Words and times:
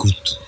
Écoute. 0.00 0.40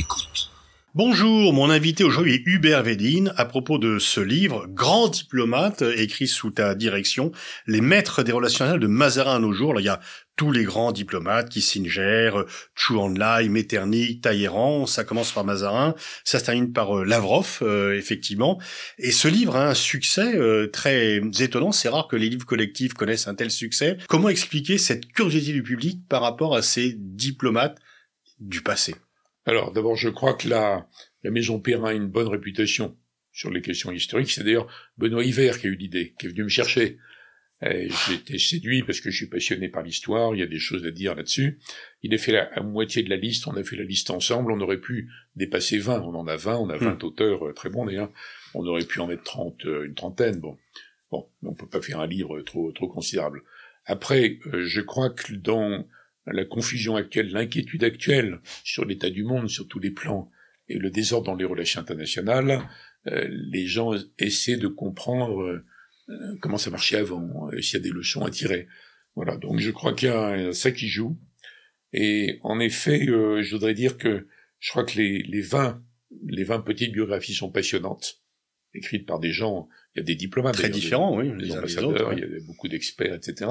Écoute. 0.00 0.50
Bonjour, 0.96 1.52
mon 1.52 1.70
invité 1.70 2.02
aujourd'hui 2.02 2.34
est 2.34 2.42
Hubert 2.44 2.82
Védine 2.82 3.32
à 3.36 3.44
propos 3.44 3.78
de 3.78 4.00
ce 4.00 4.20
livre, 4.20 4.66
Grand 4.66 5.06
diplomate, 5.06 5.82
écrit 5.82 6.26
sous 6.26 6.50
ta 6.50 6.74
direction, 6.74 7.30
Les 7.68 7.80
maîtres 7.80 8.24
des 8.24 8.32
relations 8.32 8.64
internationales 8.64 8.80
de 8.80 8.88
Mazarin 8.88 9.36
à 9.36 9.38
nos 9.38 9.52
jours. 9.52 9.74
Là, 9.74 9.80
il 9.80 9.84
y 9.84 9.88
a 9.88 10.00
tous 10.34 10.50
les 10.50 10.64
grands 10.64 10.90
diplomates, 10.90 11.50
Kissinger, 11.50 12.32
Chu 12.74 12.96
Enlai, 12.96 13.48
Metternich, 13.48 14.22
Talleyrand, 14.22 14.86
ça 14.86 15.04
commence 15.04 15.30
par 15.30 15.44
Mazarin, 15.44 15.94
ça 16.24 16.40
se 16.40 16.44
termine 16.44 16.72
par 16.72 16.98
euh, 16.98 17.04
Lavrov, 17.04 17.58
euh, 17.62 17.96
effectivement. 17.96 18.60
Et 18.98 19.12
ce 19.12 19.28
livre 19.28 19.54
a 19.54 19.68
un 19.68 19.74
succès 19.74 20.34
euh, 20.34 20.66
très 20.66 21.20
étonnant, 21.38 21.70
c'est 21.70 21.90
rare 21.90 22.08
que 22.08 22.16
les 22.16 22.28
livres 22.28 22.46
collectifs 22.46 22.94
connaissent 22.94 23.28
un 23.28 23.36
tel 23.36 23.52
succès. 23.52 23.98
Comment 24.08 24.30
expliquer 24.30 24.78
cette 24.78 25.12
curiosité 25.12 25.52
du 25.52 25.62
public 25.62 26.00
par 26.08 26.22
rapport 26.22 26.56
à 26.56 26.62
ces 26.62 26.96
diplomates 26.98 27.78
du 28.40 28.62
passé 28.62 28.94
alors, 29.48 29.72
d'abord, 29.72 29.96
je 29.96 30.10
crois 30.10 30.34
que 30.34 30.46
la, 30.46 30.86
la 31.22 31.30
Maison 31.30 31.58
Perrin 31.58 31.88
a 31.88 31.94
une 31.94 32.08
bonne 32.08 32.28
réputation 32.28 32.98
sur 33.32 33.50
les 33.50 33.62
questions 33.62 33.90
historiques. 33.90 34.30
C'est 34.30 34.44
d'ailleurs 34.44 34.68
Benoît 34.98 35.24
Hiver 35.24 35.58
qui 35.58 35.68
a 35.68 35.70
eu 35.70 35.74
l'idée, 35.74 36.14
qui 36.18 36.26
est 36.26 36.28
venu 36.28 36.44
me 36.44 36.48
chercher. 36.50 36.98
J'ai 37.62 38.14
été 38.14 38.38
séduit 38.38 38.82
parce 38.82 39.00
que 39.00 39.10
je 39.10 39.16
suis 39.16 39.26
passionné 39.26 39.68
par 39.68 39.82
l'histoire, 39.82 40.34
il 40.34 40.40
y 40.40 40.42
a 40.42 40.46
des 40.46 40.58
choses 40.58 40.84
à 40.84 40.90
dire 40.90 41.14
là-dessus. 41.14 41.58
Il 42.02 42.14
a 42.14 42.18
fait 42.18 42.30
la, 42.30 42.62
moitié 42.62 43.02
de 43.02 43.08
la 43.08 43.16
liste, 43.16 43.48
on 43.48 43.56
a 43.56 43.64
fait 43.64 43.76
la 43.76 43.84
liste 43.84 44.10
ensemble, 44.10 44.52
on 44.52 44.60
aurait 44.60 44.80
pu 44.80 45.08
dépasser 45.34 45.78
20, 45.78 46.02
on 46.02 46.14
en 46.14 46.26
a 46.28 46.36
20, 46.36 46.56
on 46.58 46.68
a 46.68 46.76
20 46.76 47.02
hmm. 47.02 47.06
auteurs 47.06 47.48
euh, 47.48 47.54
très 47.54 47.70
bons 47.70 47.86
d'ailleurs, 47.86 48.12
on 48.54 48.64
aurait 48.66 48.84
pu 48.84 49.00
en 49.00 49.06
mettre 49.06 49.24
30, 49.24 49.64
euh, 49.64 49.86
une 49.86 49.94
trentaine, 49.94 50.38
bon. 50.40 50.56
Bon, 51.10 51.26
on 51.42 51.54
peut 51.54 51.66
pas 51.66 51.80
faire 51.80 52.00
un 52.00 52.06
livre 52.06 52.42
trop, 52.42 52.70
trop 52.70 52.86
considérable. 52.86 53.42
Après, 53.86 54.38
euh, 54.52 54.66
je 54.66 54.82
crois 54.82 55.08
que 55.08 55.32
dans 55.32 55.86
la 56.32 56.44
confusion 56.44 56.96
actuelle, 56.96 57.30
l'inquiétude 57.30 57.84
actuelle 57.84 58.40
sur 58.64 58.84
l'état 58.84 59.10
du 59.10 59.24
monde, 59.24 59.48
sur 59.48 59.68
tous 59.68 59.78
les 59.78 59.90
plans, 59.90 60.30
et 60.68 60.78
le 60.78 60.90
désordre 60.90 61.26
dans 61.26 61.34
les 61.34 61.44
relations 61.44 61.80
internationales, 61.80 62.62
euh, 63.06 63.26
les 63.30 63.66
gens 63.66 63.92
essaient 64.18 64.56
de 64.56 64.68
comprendre 64.68 65.62
euh, 66.08 66.38
comment 66.40 66.58
ça 66.58 66.70
marchait 66.70 66.96
avant, 66.96 67.48
euh, 67.52 67.60
s'il 67.60 67.74
y 67.74 67.80
a 67.80 67.82
des 67.82 67.90
leçons 67.90 68.24
à 68.24 68.30
tirer. 68.30 68.66
Voilà, 69.14 69.36
donc 69.36 69.58
je 69.58 69.70
crois 69.70 69.94
qu'il 69.94 70.08
y 70.08 70.12
a 70.12 70.52
ça 70.52 70.70
qui 70.70 70.88
joue. 70.88 71.18
Et 71.92 72.38
en 72.42 72.60
effet, 72.60 73.06
je 73.06 73.50
voudrais 73.50 73.74
dire 73.74 73.96
que 73.96 74.28
je 74.60 74.70
crois 74.70 74.84
que 74.84 74.98
les, 74.98 75.22
les 75.22 75.40
20, 75.40 75.82
les 76.26 76.44
20 76.44 76.60
petites 76.60 76.92
biographies 76.92 77.34
sont 77.34 77.50
passionnantes, 77.50 78.22
écrites 78.74 79.06
par 79.06 79.18
des 79.18 79.32
gens, 79.32 79.68
il 79.94 80.00
y 80.00 80.02
a 80.02 80.04
des 80.04 80.14
diplomates. 80.14 80.54
Très 80.54 80.68
différents, 80.68 81.16
oui. 81.16 81.32
Des 81.38 81.56
ambassadeurs, 81.56 82.12
il 82.12 82.20
y 82.20 82.22
a 82.22 82.40
beaucoup 82.46 82.68
d'experts, 82.68 83.14
etc 83.14 83.46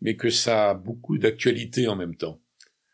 mais 0.00 0.16
que 0.16 0.30
ça 0.30 0.70
a 0.70 0.74
beaucoup 0.74 1.18
d'actualité 1.18 1.88
en 1.88 1.96
même 1.96 2.16
temps. 2.16 2.40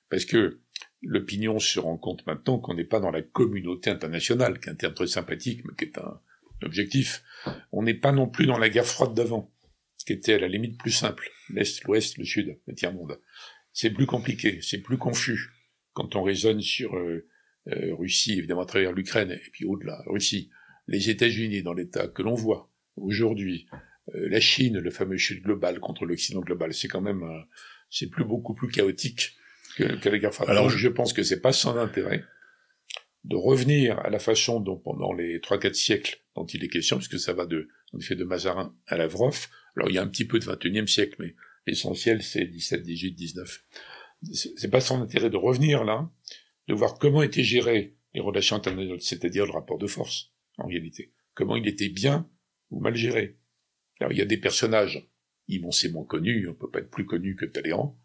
Parce 0.09 0.25
que 0.25 0.61
l'opinion 1.03 1.59
se 1.59 1.79
rend 1.79 1.99
compte 1.99 2.27
maintenant 2.27 2.59
qu'on 2.59 2.75
n'est 2.75 2.85
pas 2.85 3.01
dans 3.01 3.11
la 3.11 3.23
communauté 3.23 3.91
internationale, 3.91 4.61
qui 4.61 4.69
est 4.69 4.73
un 4.73 4.77
terme 4.77 4.95
très 4.95 5.07
sympathique, 5.07 5.63
mais 5.65 5.75
qui 5.77 5.85
est 5.85 5.99
un 5.99 6.21
objectif. 6.63 7.23
On 7.73 7.83
n'est 7.83 7.95
pas 7.95 8.13
non 8.13 8.29
plus 8.29 8.47
dans 8.47 8.59
la 8.59 8.69
guerre 8.69 8.87
froide 8.87 9.15
d'avant, 9.15 9.53
qui 10.07 10.13
était 10.13 10.35
à 10.35 10.39
la 10.39 10.49
limite 10.49 10.79
plus 10.79 10.93
simple. 10.93 11.31
L'Est, 11.51 11.85
l'Ouest, 11.85 12.19
le 12.19 12.25
Sud, 12.25 12.59
le 12.67 12.75
tiers-monde. 12.75 13.21
C'est 13.73 13.91
plus 13.91 14.07
compliqué, 14.07 14.61
c'est 14.63 14.81
plus 14.81 14.99
confus. 14.99 15.51
Quand 15.93 16.17
on 16.17 16.23
raisonne 16.23 16.61
sur 16.61 16.97
euh, 16.97 17.27
euh, 17.69 17.95
Russie, 17.95 18.39
évidemment 18.39 18.63
à 18.63 18.67
travers 18.67 18.93
l'Ukraine, 18.93 19.31
et 19.31 19.51
puis 19.53 19.65
au-delà, 19.65 20.03
Russie, 20.07 20.51
les 20.87 21.11
États-Unis 21.11 21.63
dans 21.63 21.75
l'état 21.75 22.09
que 22.09 22.23
l'on 22.23 22.35
voit 22.35 22.71
aujourd'hui, 22.97 23.67
la 24.13 24.41
Chine, 24.41 24.79
le 24.79 24.91
fameux 24.91 25.17
chute 25.17 25.43
global 25.43 25.81
contre 25.81 26.05
l'Occident 26.05 26.41
global, 26.41 26.75
c'est 26.75 26.89
quand 26.89 27.01
même, 27.01 27.23
euh, 27.23 27.41
c'est 27.91 28.09
plus 28.09 28.25
beaucoup 28.25 28.55
plus 28.55 28.69
chaotique 28.69 29.37
que, 29.77 30.09
la 30.09 30.19
guerre 30.19 30.35
froide. 30.35 30.51
Alors 30.51 30.69
je 30.69 30.89
pense 30.89 31.13
que 31.13 31.23
c'est 31.23 31.41
pas 31.41 31.53
sans 31.53 31.77
intérêt 31.77 32.25
de 33.25 33.37
revenir 33.37 33.99
à 34.01 34.11
la 34.11 34.19
façon 34.19 34.61
dont 34.61 34.77
pendant 34.77 35.13
les 35.13 35.41
trois 35.41 35.59
quatre 35.59 35.77
siècles 35.77 36.21
dont 36.37 36.45
il 36.45 36.63
est 36.63 36.69
question, 36.69 36.99
puisque 36.99 37.19
ça 37.19 37.33
va 37.33 37.47
de, 37.47 37.69
en 37.93 37.99
effet, 37.99 38.15
de 38.15 38.25
Mazarin 38.25 38.77
à 38.87 38.99
Lavrov. 38.99 39.49
Alors 39.77 39.89
il 39.89 39.95
y 39.95 39.99
a 39.99 40.03
un 40.03 40.09
petit 40.09 40.27
peu 40.27 40.39
de 40.39 40.45
21e 40.45 40.87
siècle, 40.87 41.17
mais 41.19 41.35
l'essentiel 41.67 42.23
c'est 42.23 42.45
17, 42.45 42.83
18, 42.83 43.13
19. 43.13 43.65
C'est 44.33 44.71
pas 44.71 44.81
sans 44.81 45.03
intérêt 45.03 45.31
de 45.31 45.37
revenir 45.37 45.85
là, 45.85 46.11
de 46.69 46.75
voir 46.75 46.99
comment 46.99 47.23
étaient 47.23 47.43
gérées 47.43 47.97
les 48.15 48.21
relations 48.21 48.57
internationales, 48.57 49.01
c'est-à-dire 49.01 49.47
le 49.47 49.53
rapport 49.53 49.79
de 49.79 49.87
force, 49.87 50.33
en 50.59 50.67
réalité. 50.67 51.13
Comment 51.35 51.57
il 51.57 51.67
était 51.67 51.89
bien 51.89 52.29
ou 52.71 52.81
mal 52.81 52.95
géré. 52.95 53.39
Alors 54.01 54.13
il 54.13 54.19
y 54.19 54.23
a 54.23 54.27
des 54.27 54.37
personnages 54.37 55.07
immensément 55.49 56.05
connus, 56.05 56.49
on 56.49 56.55
peut 56.55 56.71
pas 56.71 56.81
être 56.81 56.91
plus 56.91 57.07
connu 57.07 57.37
que 57.37 57.45
Talleyrand. 57.45 57.99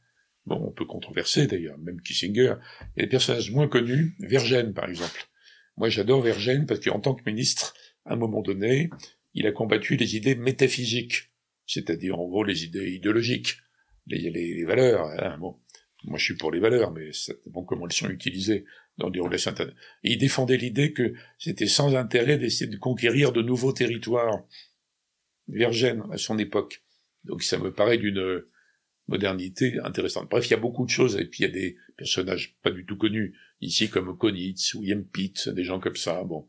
Bon, 0.46 0.64
on 0.66 0.72
peut 0.72 0.86
controverser 0.86 1.48
d'ailleurs, 1.48 1.78
même 1.78 2.02
Kissinger. 2.02 2.56
Il 2.96 3.00
y 3.00 3.04
a 3.04 3.06
des 3.06 3.10
personnages 3.10 3.52
moins 3.52 3.68
connus, 3.68 4.16
Vergène 4.20 4.74
par 4.74 4.90
exemple. 4.90 5.28
Moi 5.78 5.90
j'adore 5.90 6.22
Vergène 6.22 6.66
parce 6.66 6.80
qu'en 6.80 7.00
tant 7.00 7.14
que 7.14 7.24
ministre, 7.26 7.74
à 8.06 8.14
un 8.14 8.16
moment 8.16 8.42
donné, 8.42 8.90
il 9.34 9.48
a 9.48 9.52
combattu 9.52 9.96
les 9.96 10.16
idées 10.16 10.36
métaphysiques, 10.36 11.32
c'est-à-dire 11.66 12.20
en 12.20 12.28
gros 12.28 12.44
les 12.44 12.64
idées 12.64 12.92
idéologiques, 12.92 13.58
les, 14.08 14.64
valeurs. 14.66 15.06
Hein, 15.06 15.38
bon, 15.40 15.60
moi 16.04 16.18
je 16.18 16.24
suis 16.24 16.36
pour 16.36 16.52
les 16.52 16.60
valeurs, 16.60 16.92
mais 16.92 17.12
c'est 17.14 17.38
bon 17.46 17.64
comment 17.64 17.86
elles 17.86 17.94
sont 17.94 18.10
utilisées 18.10 18.66
dans 18.98 19.10
des 19.10 19.20
relations 19.20 19.52
internationales. 19.52 19.82
Et 20.04 20.14
il 20.14 20.18
défendait 20.18 20.58
l'idée 20.58 20.94
que 20.94 21.14
c'était 21.38 21.68
sans 21.68 21.96
intérêt 21.96 22.38
d'essayer 22.38 22.70
de 22.70 22.78
conquérir 22.78 23.32
de 23.32 23.42
nouveaux 23.42 23.72
territoires 23.72 24.44
Vergène 25.50 26.04
à 26.12 26.18
son 26.18 26.38
époque. 26.38 26.84
Donc 27.26 27.44
ça 27.44 27.58
me 27.58 27.72
paraît 27.74 27.98
d'une 27.98 28.44
modernité 29.08 29.80
intéressante. 29.84 30.30
Bref, 30.30 30.48
il 30.48 30.52
y 30.52 30.54
a 30.54 30.58
beaucoup 30.58 30.86
de 30.86 30.90
choses, 30.90 31.18
et 31.18 31.26
puis 31.26 31.44
il 31.44 31.48
y 31.48 31.50
a 31.50 31.54
des 31.54 31.76
personnages 31.98 32.56
pas 32.62 32.72
du 32.72 32.86
tout 32.86 32.96
connus, 32.96 33.36
ici 33.60 33.90
comme 33.90 34.16
Konitz, 34.18 34.76
William 34.76 35.04
Pitt, 35.04 35.50
des 35.50 35.64
gens 35.64 35.80
comme 35.80 35.96
ça, 35.96 36.24
bon. 36.24 36.48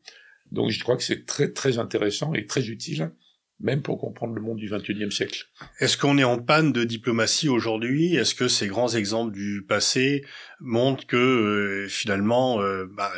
Donc 0.52 0.70
je 0.70 0.82
crois 0.82 0.96
que 0.96 1.02
c'est 1.02 1.24
très 1.24 1.52
très 1.52 1.78
intéressant 1.78 2.34
et 2.34 2.46
très 2.46 2.68
utile, 2.68 3.12
même 3.60 3.82
pour 3.82 3.98
comprendre 3.98 4.34
le 4.34 4.40
monde 4.40 4.58
du 4.58 4.70
XXIe 4.70 5.12
siècle. 5.12 5.44
Est-ce 5.80 5.96
qu'on 5.96 6.18
est 6.18 6.24
en 6.24 6.38
panne 6.38 6.72
de 6.72 6.84
diplomatie 6.84 7.48
aujourd'hui? 7.48 8.16
Est-ce 8.16 8.34
que 8.34 8.48
ces 8.48 8.66
grands 8.66 8.88
exemples 8.88 9.32
du 9.32 9.64
passé 9.66 10.24
montrent 10.60 11.06
que 11.06 11.16
euh, 11.16 11.88
finalement 11.88 12.60
euh, 12.60 12.86
bah, 12.90 13.12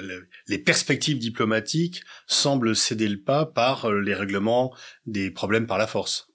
les 0.48 0.58
perspectives 0.58 1.18
diplomatiques 1.18 2.02
semblent 2.26 2.74
céder 2.74 3.08
le 3.08 3.20
pas 3.20 3.46
par 3.46 3.86
euh, 3.86 4.00
les 4.00 4.14
règlements 4.14 4.74
des 5.06 5.30
problèmes 5.30 5.66
par 5.66 5.78
la 5.78 5.86
force? 5.86 6.28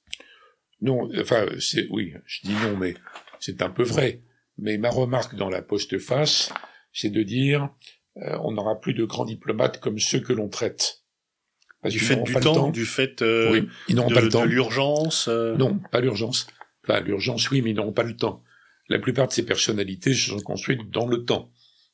Non, 0.81 1.09
enfin 1.19 1.47
c'est 1.59 1.87
oui, 1.89 2.13
je 2.25 2.41
dis 2.43 2.55
non, 2.63 2.77
mais 2.77 2.93
c'est 3.39 3.61
un 3.61 3.69
peu 3.69 3.83
vrai. 3.83 4.21
Mais 4.57 4.77
ma 4.77 4.89
remarque 4.89 5.35
dans 5.35 5.49
la 5.49 5.61
postface, 5.61 6.51
c'est 6.93 7.09
de 7.09 7.23
dire 7.23 7.69
on 8.15 8.51
n'aura 8.53 8.79
plus 8.79 8.95
de 8.95 9.05
grands 9.05 9.25
diplomates 9.25 9.79
comme 9.79 9.99
ceux 9.99 10.19
que 10.19 10.33
l'on 10.33 10.49
traite 10.49 11.03
du 11.89 11.99
fait 11.99 12.21
du 12.23 12.33
temps, 12.33 12.69
du 12.69 12.85
fait 12.85 13.21
euh, 13.21 13.65
ils 13.87 13.95
de, 13.95 14.13
pas 14.13 14.21
le 14.21 14.29
temps. 14.29 14.45
l'urgence. 14.45 15.27
Euh. 15.27 15.55
Non, 15.55 15.79
pas 15.91 16.01
l'urgence. 16.01 16.47
Pas 16.85 16.99
l'urgence, 16.99 17.49
oui, 17.49 17.61
mais 17.61 17.71
ils 17.71 17.75
n'auront 17.75 17.93
pas 17.93 18.03
le 18.03 18.15
temps. 18.15 18.43
La 18.89 18.99
plupart 18.99 19.27
de 19.27 19.33
ces 19.33 19.45
personnalités 19.45 20.13
se 20.13 20.29
sont 20.29 20.39
construites 20.39 20.89
dans 20.91 21.07
le 21.07 21.25
temps, 21.25 21.51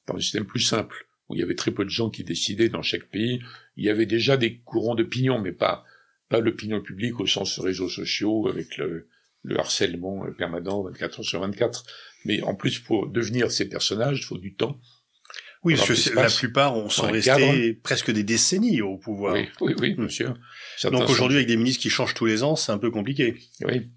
dans 0.07 0.15
un 0.15 0.19
système 0.19 0.45
plus 0.45 0.59
simple, 0.59 1.07
où 1.27 1.35
il 1.35 1.39
y 1.39 1.43
avait 1.43 1.55
très 1.55 1.71
peu 1.71 1.83
de 1.83 1.89
gens 1.89 2.09
qui 2.09 2.23
décidaient 2.23 2.69
dans 2.69 2.83
chaque 2.83 3.09
pays. 3.09 3.41
Il 3.77 3.85
y 3.85 3.89
avait 3.89 4.05
déjà 4.05 4.37
des 4.37 4.59
courants 4.59 4.95
d'opinion, 4.95 5.39
mais 5.39 5.51
pas 5.51 5.83
pas 6.29 6.39
l'opinion 6.39 6.81
publique 6.81 7.19
au 7.19 7.27
sens 7.27 7.59
réseaux 7.59 7.89
sociaux 7.89 8.47
avec 8.47 8.77
le, 8.77 9.07
le 9.43 9.59
harcèlement 9.59 10.25
permanent 10.37 10.81
24 10.83 11.19
heures 11.19 11.25
sur 11.25 11.41
24. 11.41 11.83
Mais 12.25 12.41
en 12.41 12.55
plus, 12.55 12.79
pour 12.79 13.07
devenir 13.07 13.51
ces 13.51 13.69
personnages, 13.69 14.19
il 14.19 14.23
faut 14.23 14.37
du 14.37 14.55
temps. 14.55 14.79
Oui, 15.63 15.75
parce 15.75 16.09
que 16.09 16.15
la 16.15 16.29
plupart 16.29 16.75
ont, 16.75 16.89
sont 16.89 17.07
restés 17.07 17.73
presque 17.83 18.11
des 18.11 18.23
décennies 18.23 18.81
au 18.81 18.97
pouvoir. 18.97 19.33
Oui, 19.33 19.47
oui, 19.61 19.73
oui 19.79 19.93
bien 19.93 20.09
sûr. 20.09 20.33
donc 20.91 21.09
aujourd'hui, 21.09 21.37
avec 21.37 21.47
des 21.47 21.57
ministres 21.57 21.81
qui 21.81 21.89
changent 21.89 22.13
tous 22.13 22.25
les 22.25 22.43
ans, 22.43 22.55
c'est 22.55 22.71
un 22.71 22.77
peu 22.77 22.91
compliqué. 22.91 23.37
Oui. 23.65 23.89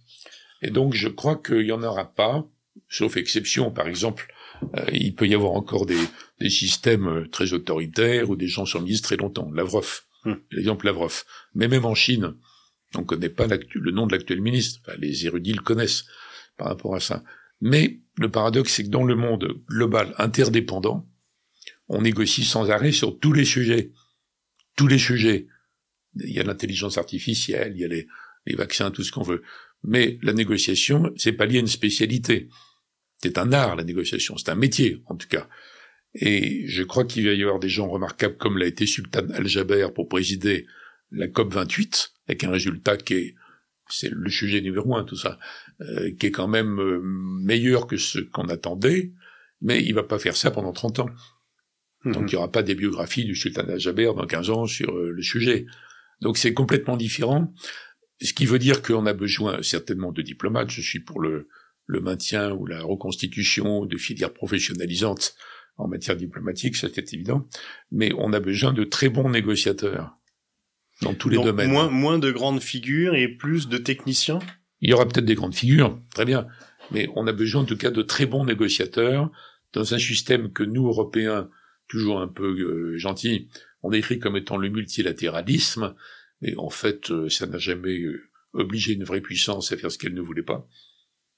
Et 0.62 0.70
donc, 0.70 0.94
je 0.94 1.08
crois 1.08 1.36
qu'il 1.36 1.66
y 1.66 1.72
en 1.72 1.82
aura 1.82 2.14
pas, 2.14 2.46
sauf 2.88 3.16
exception. 3.16 3.70
Par 3.70 3.88
exemple, 3.88 4.32
euh, 4.76 4.84
il 4.92 5.14
peut 5.14 5.26
y 5.26 5.34
avoir 5.34 5.52
encore 5.52 5.86
des, 5.86 5.98
des 6.40 6.50
systèmes 6.50 7.08
euh, 7.08 7.28
très 7.28 7.52
autoritaires 7.52 8.30
où 8.30 8.36
des 8.36 8.48
gens 8.48 8.64
sont 8.64 8.80
ministres 8.80 9.08
très 9.08 9.16
longtemps. 9.16 9.50
Lavrov, 9.52 10.02
hum. 10.24 10.40
l'exemple 10.50 10.86
Lavrov. 10.86 11.24
Mais 11.54 11.68
même 11.68 11.84
en 11.84 11.94
Chine, 11.94 12.34
on 12.94 13.00
ne 13.00 13.04
connaît 13.04 13.28
pas 13.28 13.46
le 13.46 13.90
nom 13.90 14.06
de 14.06 14.12
l'actuel 14.12 14.40
ministre. 14.40 14.80
Enfin, 14.82 14.96
les 14.98 15.26
érudits 15.26 15.52
le 15.52 15.62
connaissent 15.62 16.04
par 16.56 16.68
rapport 16.68 16.94
à 16.94 17.00
ça. 17.00 17.22
Mais 17.60 18.00
le 18.16 18.30
paradoxe, 18.30 18.72
c'est 18.72 18.84
que 18.84 18.90
dans 18.90 19.04
le 19.04 19.14
monde 19.14 19.60
global 19.68 20.14
interdépendant, 20.18 21.06
on 21.88 22.02
négocie 22.02 22.44
sans 22.44 22.70
arrêt 22.70 22.92
sur 22.92 23.18
tous 23.18 23.32
les 23.32 23.44
sujets. 23.44 23.92
Tous 24.76 24.86
les 24.86 24.98
sujets. 24.98 25.46
Il 26.16 26.32
y 26.32 26.40
a 26.40 26.44
l'intelligence 26.44 26.98
artificielle, 26.98 27.72
il 27.74 27.80
y 27.80 27.84
a 27.84 27.88
les, 27.88 28.06
vaccins, 28.54 28.90
tout 28.90 29.02
ce 29.02 29.12
qu'on 29.12 29.22
veut. 29.22 29.42
Mais 29.82 30.18
la 30.22 30.32
négociation, 30.32 31.12
c'est 31.16 31.32
pas 31.32 31.46
lié 31.46 31.58
à 31.58 31.60
une 31.60 31.66
spécialité. 31.66 32.48
C'est 33.22 33.38
un 33.38 33.52
art, 33.52 33.76
la 33.76 33.84
négociation. 33.84 34.36
C'est 34.36 34.50
un 34.50 34.56
métier, 34.56 35.02
en 35.06 35.16
tout 35.16 35.28
cas. 35.28 35.48
Et 36.14 36.66
je 36.66 36.82
crois 36.82 37.04
qu'il 37.04 37.26
va 37.26 37.34
y 37.34 37.42
avoir 37.42 37.58
des 37.58 37.68
gens 37.68 37.88
remarquables 37.88 38.36
comme 38.36 38.58
l'a 38.58 38.66
été 38.66 38.86
Sultan 38.86 39.28
Al-Jaber 39.34 39.88
pour 39.94 40.08
présider 40.08 40.66
la 41.10 41.28
COP 41.28 41.52
28, 41.52 42.12
avec 42.28 42.44
un 42.44 42.50
résultat 42.50 42.96
qui 42.96 43.14
est, 43.14 43.34
c'est 43.88 44.10
le 44.10 44.30
sujet 44.30 44.60
numéro 44.60 44.96
un, 44.96 45.04
tout 45.04 45.16
ça, 45.16 45.38
euh, 45.80 46.10
qui 46.18 46.26
est 46.26 46.30
quand 46.30 46.48
même 46.48 46.80
euh, 46.80 47.00
meilleur 47.02 47.86
que 47.86 47.96
ce 47.96 48.18
qu'on 48.18 48.48
attendait, 48.48 49.12
mais 49.60 49.82
il 49.84 49.94
va 49.94 50.02
pas 50.02 50.18
faire 50.18 50.36
ça 50.36 50.50
pendant 50.50 50.72
30 50.72 51.00
ans. 51.00 51.10
Donc 52.12 52.30
il 52.30 52.34
n'y 52.34 52.36
aura 52.36 52.50
pas 52.50 52.62
des 52.62 52.74
biographies 52.74 53.24
du 53.24 53.34
sultan 53.34 53.64
Jaber 53.78 54.12
dans 54.16 54.26
15 54.26 54.50
ans 54.50 54.66
sur 54.66 54.94
euh, 54.96 55.10
le 55.10 55.22
sujet. 55.22 55.66
Donc 56.20 56.38
c'est 56.38 56.54
complètement 56.54 56.96
différent. 56.96 57.52
Ce 58.22 58.32
qui 58.32 58.46
veut 58.46 58.58
dire 58.58 58.82
qu'on 58.82 59.06
a 59.06 59.12
besoin 59.12 59.62
certainement 59.62 60.12
de 60.12 60.22
diplomates. 60.22 60.70
Je 60.70 60.80
suis 60.80 61.00
pour 61.00 61.20
le, 61.20 61.48
le 61.86 62.00
maintien 62.00 62.52
ou 62.52 62.66
la 62.66 62.82
reconstitution 62.82 63.86
de 63.86 63.96
filières 63.96 64.32
professionnalisantes 64.32 65.34
en 65.78 65.88
matière 65.88 66.16
diplomatique, 66.16 66.76
ça 66.76 66.88
c'est 66.92 67.12
évident. 67.12 67.46
Mais 67.90 68.12
on 68.16 68.32
a 68.32 68.40
besoin 68.40 68.72
de 68.72 68.84
très 68.84 69.08
bons 69.08 69.28
négociateurs 69.28 70.16
dans 71.02 71.14
tous 71.14 71.28
les 71.28 71.36
Donc, 71.36 71.46
domaines. 71.46 71.70
Moins, 71.70 71.90
moins 71.90 72.18
de 72.18 72.30
grandes 72.30 72.62
figures 72.62 73.14
et 73.14 73.28
plus 73.28 73.68
de 73.68 73.76
techniciens? 73.76 74.38
Il 74.80 74.90
y 74.90 74.94
aura 74.94 75.06
peut-être 75.06 75.26
des 75.26 75.34
grandes 75.34 75.54
figures, 75.54 76.00
très 76.14 76.24
bien. 76.24 76.46
Mais 76.90 77.08
on 77.14 77.26
a 77.26 77.32
besoin 77.32 77.62
en 77.62 77.64
tout 77.64 77.76
cas 77.76 77.90
de 77.90 78.02
très 78.02 78.26
bons 78.26 78.44
négociateurs 78.44 79.30
dans 79.72 79.94
un 79.94 79.98
système 79.98 80.52
que 80.52 80.62
nous, 80.62 80.86
Européens, 80.86 81.50
toujours 81.88 82.20
un 82.20 82.28
peu 82.28 82.58
euh, 82.58 82.98
gentils, 82.98 83.48
on 83.82 83.92
écrit 83.92 84.18
comme 84.18 84.36
étant 84.36 84.56
le 84.56 84.68
multilatéralisme, 84.68 85.94
mais 86.40 86.56
en 86.56 86.70
fait, 86.70 87.10
euh, 87.10 87.28
ça 87.28 87.46
n'a 87.46 87.58
jamais 87.58 87.98
euh, 88.00 88.28
obligé 88.52 88.92
une 88.92 89.04
vraie 89.04 89.20
puissance 89.20 89.72
à 89.72 89.76
faire 89.76 89.90
ce 89.90 89.98
qu'elle 89.98 90.14
ne 90.14 90.20
voulait 90.20 90.42
pas. 90.42 90.68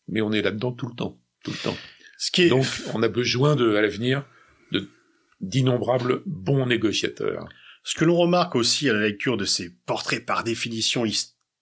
Mais 0.09 0.21
on 0.21 0.33
est 0.33 0.43
là-dedans 0.43 0.73
tout 0.73 0.89
le 0.89 0.95
temps, 0.95 1.21
tout 1.45 1.51
le 1.51 1.63
temps. 1.63 1.77
Ce 2.17 2.31
qui 2.31 2.43
est 2.43 2.49
Donc, 2.49 2.67
on 2.95 3.03
a 3.03 3.09
besoin 3.09 3.55
de, 3.55 3.75
à 3.75 3.83
l'avenir, 3.83 4.25
d'innombrables 5.41 6.23
bons 6.27 6.67
négociateurs. 6.67 7.49
Ce 7.85 7.95
que 7.95 8.05
l'on 8.05 8.17
remarque 8.17 8.57
aussi 8.57 8.89
à 8.89 8.93
la 8.93 9.01
lecture 9.01 9.37
de 9.37 9.45
ces 9.45 9.71
portraits 9.87 10.25
par 10.25 10.43
définition 10.43 11.05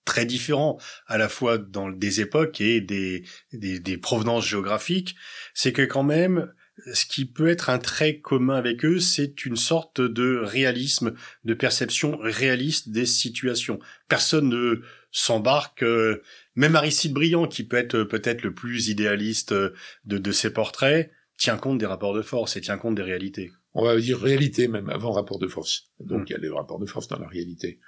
très 0.04 0.24
différents, 0.24 0.78
à 1.06 1.18
la 1.18 1.28
fois 1.28 1.58
dans 1.58 1.90
des 1.90 2.20
époques 2.20 2.60
et 2.60 2.80
des, 2.80 3.24
des, 3.52 3.80
des 3.80 3.98
provenances 3.98 4.46
géographiques, 4.46 5.16
c'est 5.52 5.72
que 5.72 5.82
quand 5.82 6.04
même, 6.04 6.50
ce 6.92 7.06
qui 7.06 7.24
peut 7.24 7.48
être 7.48 7.70
un 7.70 7.78
trait 7.78 8.20
commun 8.20 8.54
avec 8.56 8.84
eux, 8.84 9.00
c'est 9.00 9.44
une 9.46 9.56
sorte 9.56 10.00
de 10.00 10.36
réalisme, 10.42 11.14
de 11.44 11.54
perception 11.54 12.18
réaliste 12.18 12.90
des 12.90 13.06
situations. 13.06 13.78
Personne 14.08 14.48
ne 14.48 14.82
s'embarque, 15.10 15.82
euh, 15.82 16.22
même 16.54 16.76
Aristide 16.76 17.14
Briand, 17.14 17.46
qui 17.48 17.64
peut 17.64 17.76
être 17.78 17.96
euh, 17.96 18.04
peut-être 18.04 18.42
le 18.42 18.52
plus 18.54 18.88
idéaliste 18.88 19.52
euh, 19.52 19.72
de, 20.04 20.18
de 20.18 20.32
ces 20.32 20.52
portraits, 20.52 21.10
tient 21.38 21.56
compte 21.56 21.78
des 21.78 21.86
rapports 21.86 22.14
de 22.14 22.22
force 22.22 22.56
et 22.56 22.60
tient 22.60 22.78
compte 22.78 22.94
des 22.96 23.02
réalités. 23.02 23.52
on 23.72 23.84
va 23.84 23.96
dire 23.98 24.18
réalité 24.20 24.68
même, 24.68 24.88
avant 24.88 25.12
rapport 25.12 25.38
de 25.38 25.48
force. 25.48 25.90
Donc 26.00 26.28
il 26.28 26.32
y 26.32 26.36
a 26.36 26.40
des 26.40 26.48
rapports 26.50 26.78
de 26.78 26.86
force 26.86 27.08
dans 27.08 27.18
la 27.18 27.28
réalité. 27.28 27.78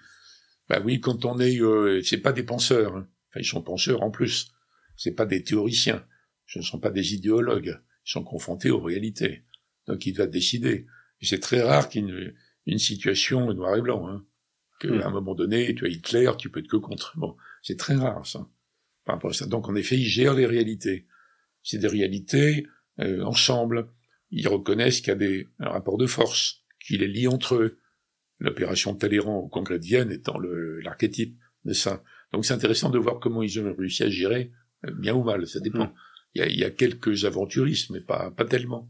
Bah 0.68 0.80
oui, 0.84 1.00
quand 1.00 1.24
on 1.24 1.38
est, 1.38 1.60
euh, 1.60 2.02
c'est 2.02 2.18
pas 2.18 2.32
des 2.32 2.42
penseurs. 2.42 2.94
hein. 2.96 3.08
Enfin, 3.30 3.40
ils 3.40 3.46
sont 3.46 3.62
penseurs 3.62 4.02
en 4.02 4.10
plus. 4.10 4.52
C'est 4.96 5.12
pas 5.14 5.24
des 5.26 5.42
théoriciens. 5.42 6.04
Ce 6.46 6.58
ne 6.58 6.64
sont 6.64 6.78
pas 6.78 6.90
des 6.90 7.14
idéologues. 7.14 7.78
Sont 8.10 8.24
confrontés 8.24 8.70
aux 8.70 8.80
réalités. 8.80 9.44
Donc 9.86 10.06
ils 10.06 10.12
doivent 10.12 10.30
décider. 10.30 10.86
Et 11.20 11.26
c'est 11.26 11.40
très 11.40 11.62
rare 11.62 11.88
qu'une 11.88 12.34
une 12.66 12.78
situation 12.78 13.52
noir 13.54 13.76
et 13.76 13.82
blanc. 13.82 14.08
Hein. 14.08 14.24
Que 14.80 14.88
Mm. 14.88 15.00
à 15.02 15.06
un 15.06 15.10
moment 15.10 15.34
donné, 15.34 15.74
tu 15.74 15.84
as 15.84 15.88
Hitler, 15.88 16.30
tu 16.38 16.50
peux 16.50 16.60
être 16.60 16.68
que 16.68 16.76
contre. 16.76 17.18
Bon, 17.18 17.36
c'est 17.62 17.76
très 17.76 17.94
rare 17.94 18.24
ça. 18.26 18.48
Par 19.04 19.16
rapport 19.16 19.30
à 19.30 19.34
ça. 19.34 19.46
Donc 19.46 19.68
en 19.68 19.74
effet, 19.74 19.96
ils 19.96 20.06
gèrent 20.06 20.34
les 20.34 20.46
réalités. 20.46 21.06
C'est 21.62 21.78
des 21.78 21.88
réalités 21.88 22.66
euh, 23.00 23.22
ensemble 23.24 23.88
ils 24.30 24.48
reconnaissent 24.48 25.00
qu'il 25.00 25.08
y 25.08 25.12
a 25.12 25.16
des 25.16 25.48
un 25.58 25.70
rapport 25.70 25.98
de 25.98 26.06
force 26.06 26.62
qui 26.80 26.98
les 26.98 27.08
lie 27.08 27.28
entre 27.28 27.56
eux. 27.56 27.78
L'opération 28.40 28.94
Talleyrand 28.94 29.38
au 29.38 29.48
Congrès 29.48 29.78
de 29.78 29.84
Vienne 29.84 30.12
étant 30.12 30.38
l'archétype 30.38 31.36
de 31.64 31.72
ça. 31.72 32.02
Donc 32.32 32.44
c'est 32.44 32.54
intéressant 32.54 32.90
de 32.90 32.98
voir 32.98 33.18
comment 33.18 33.42
ils 33.42 33.58
ont 33.58 33.74
réussi 33.74 34.04
à 34.04 34.10
gérer, 34.10 34.52
euh, 34.86 34.92
bien 34.92 35.14
ou 35.14 35.24
mal, 35.24 35.46
ça 35.46 35.60
dépend. 35.60 35.86
Mm. 35.86 35.94
Il, 36.34 36.40
y 36.40 36.44
a, 36.44 36.48
il 36.48 36.58
y 36.58 36.64
a 36.64 36.70
quelques 36.70 37.24
aventuristes, 37.24 37.90
mais 37.90 38.00
pas, 38.00 38.30
pas 38.30 38.44
tellement. 38.44 38.88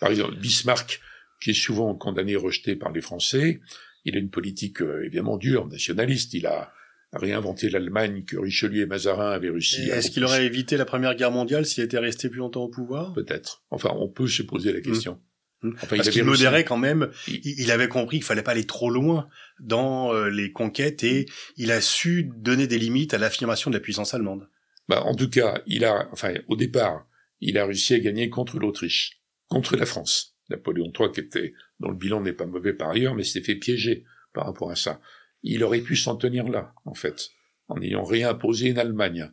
Par 0.00 0.10
exemple, 0.10 0.36
Bismarck, 0.36 1.00
qui 1.40 1.50
est 1.50 1.54
souvent 1.54 1.94
condamné 1.94 2.32
et 2.32 2.36
rejeté 2.36 2.76
par 2.76 2.92
les 2.92 3.00
Français, 3.00 3.60
il 4.04 4.16
a 4.16 4.18
une 4.18 4.30
politique 4.30 4.82
euh, 4.82 5.04
évidemment 5.04 5.36
dure, 5.36 5.66
nationaliste. 5.68 6.34
Il 6.34 6.46
a 6.46 6.72
réinventé 7.12 7.68
l'Allemagne 7.68 8.24
que 8.24 8.36
Richelieu 8.36 8.82
et 8.82 8.86
Mazarin 8.86 9.30
avaient 9.30 9.50
réussi 9.50 9.90
à 9.90 9.96
Est-ce 9.96 10.10
qu'il 10.10 10.24
aurait 10.24 10.46
évité 10.46 10.76
la 10.76 10.84
Première 10.84 11.14
Guerre 11.14 11.30
mondiale 11.30 11.66
s'il 11.66 11.84
était 11.84 11.98
resté 11.98 12.28
plus 12.28 12.38
longtemps 12.38 12.64
au 12.64 12.68
pouvoir? 12.68 13.12
Peut-être. 13.12 13.62
Enfin, 13.70 13.90
on 13.96 14.08
peut 14.08 14.26
se 14.26 14.42
poser 14.42 14.72
la 14.72 14.80
question. 14.80 15.20
Mm. 15.62 15.72
Enfin, 15.74 15.96
Parce 15.96 16.08
qu'il 16.08 16.22
réussi. 16.22 16.42
modérait 16.42 16.64
quand 16.64 16.78
même, 16.78 17.10
il 17.28 17.70
avait 17.70 17.88
compris 17.88 18.18
qu'il 18.18 18.24
fallait 18.24 18.42
pas 18.42 18.52
aller 18.52 18.66
trop 18.66 18.90
loin 18.90 19.28
dans 19.60 20.12
euh, 20.12 20.28
les 20.28 20.50
conquêtes 20.50 21.04
et 21.04 21.26
il 21.56 21.70
a 21.70 21.80
su 21.80 22.30
donner 22.36 22.66
des 22.66 22.78
limites 22.78 23.14
à 23.14 23.18
l'affirmation 23.18 23.70
de 23.70 23.76
la 23.76 23.80
puissance 23.80 24.14
allemande. 24.14 24.48
Bah, 24.88 25.02
en 25.04 25.14
tout 25.14 25.30
cas, 25.30 25.62
il 25.66 25.84
a, 25.84 26.08
enfin, 26.12 26.34
au 26.48 26.56
départ, 26.56 27.06
il 27.40 27.58
a 27.58 27.66
réussi 27.66 27.94
à 27.94 28.00
gagner 28.00 28.30
contre 28.30 28.58
l'Autriche, 28.58 29.20
contre 29.48 29.76
la 29.76 29.86
France. 29.86 30.36
Napoléon 30.50 30.92
III, 30.98 31.10
qui 31.12 31.20
était, 31.20 31.54
dont 31.80 31.90
le 31.90 31.96
bilan 31.96 32.20
n'est 32.20 32.32
pas 32.32 32.46
mauvais 32.46 32.74
par 32.74 32.90
ailleurs, 32.90 33.14
mais 33.14 33.24
s'est 33.24 33.42
fait 33.42 33.54
piéger 33.56 34.04
par 34.32 34.46
rapport 34.46 34.70
à 34.70 34.76
ça. 34.76 35.00
Il 35.42 35.64
aurait 35.64 35.80
pu 35.80 35.96
s'en 35.96 36.16
tenir 36.16 36.48
là, 36.48 36.74
en 36.84 36.94
fait, 36.94 37.30
en 37.68 37.80
ayant 37.80 38.04
réimposé 38.04 38.68
une 38.68 38.78
Allemagne. 38.78 39.30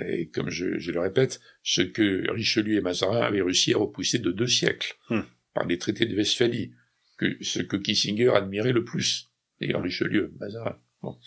Et 0.00 0.28
comme 0.28 0.50
je, 0.50 0.78
je 0.78 0.92
le 0.92 1.00
répète, 1.00 1.40
ce 1.62 1.82
que 1.82 2.30
Richelieu 2.30 2.76
et 2.76 2.80
Mazarin 2.80 3.20
avaient 3.20 3.42
réussi 3.42 3.72
à 3.74 3.78
repousser 3.78 4.18
de 4.18 4.30
deux 4.30 4.46
siècles, 4.46 4.96
Hmm. 5.08 5.22
par 5.54 5.66
les 5.66 5.78
traités 5.78 6.06
de 6.06 6.14
Westphalie, 6.16 6.72
que 7.16 7.36
ce 7.42 7.60
que 7.60 7.76
Kissinger 7.76 8.30
admirait 8.30 8.72
le 8.72 8.84
plus, 8.84 9.30
d'ailleurs 9.60 9.82
Richelieu, 9.82 10.34
Mazarin. 10.38 10.78
Bon. 11.02 11.18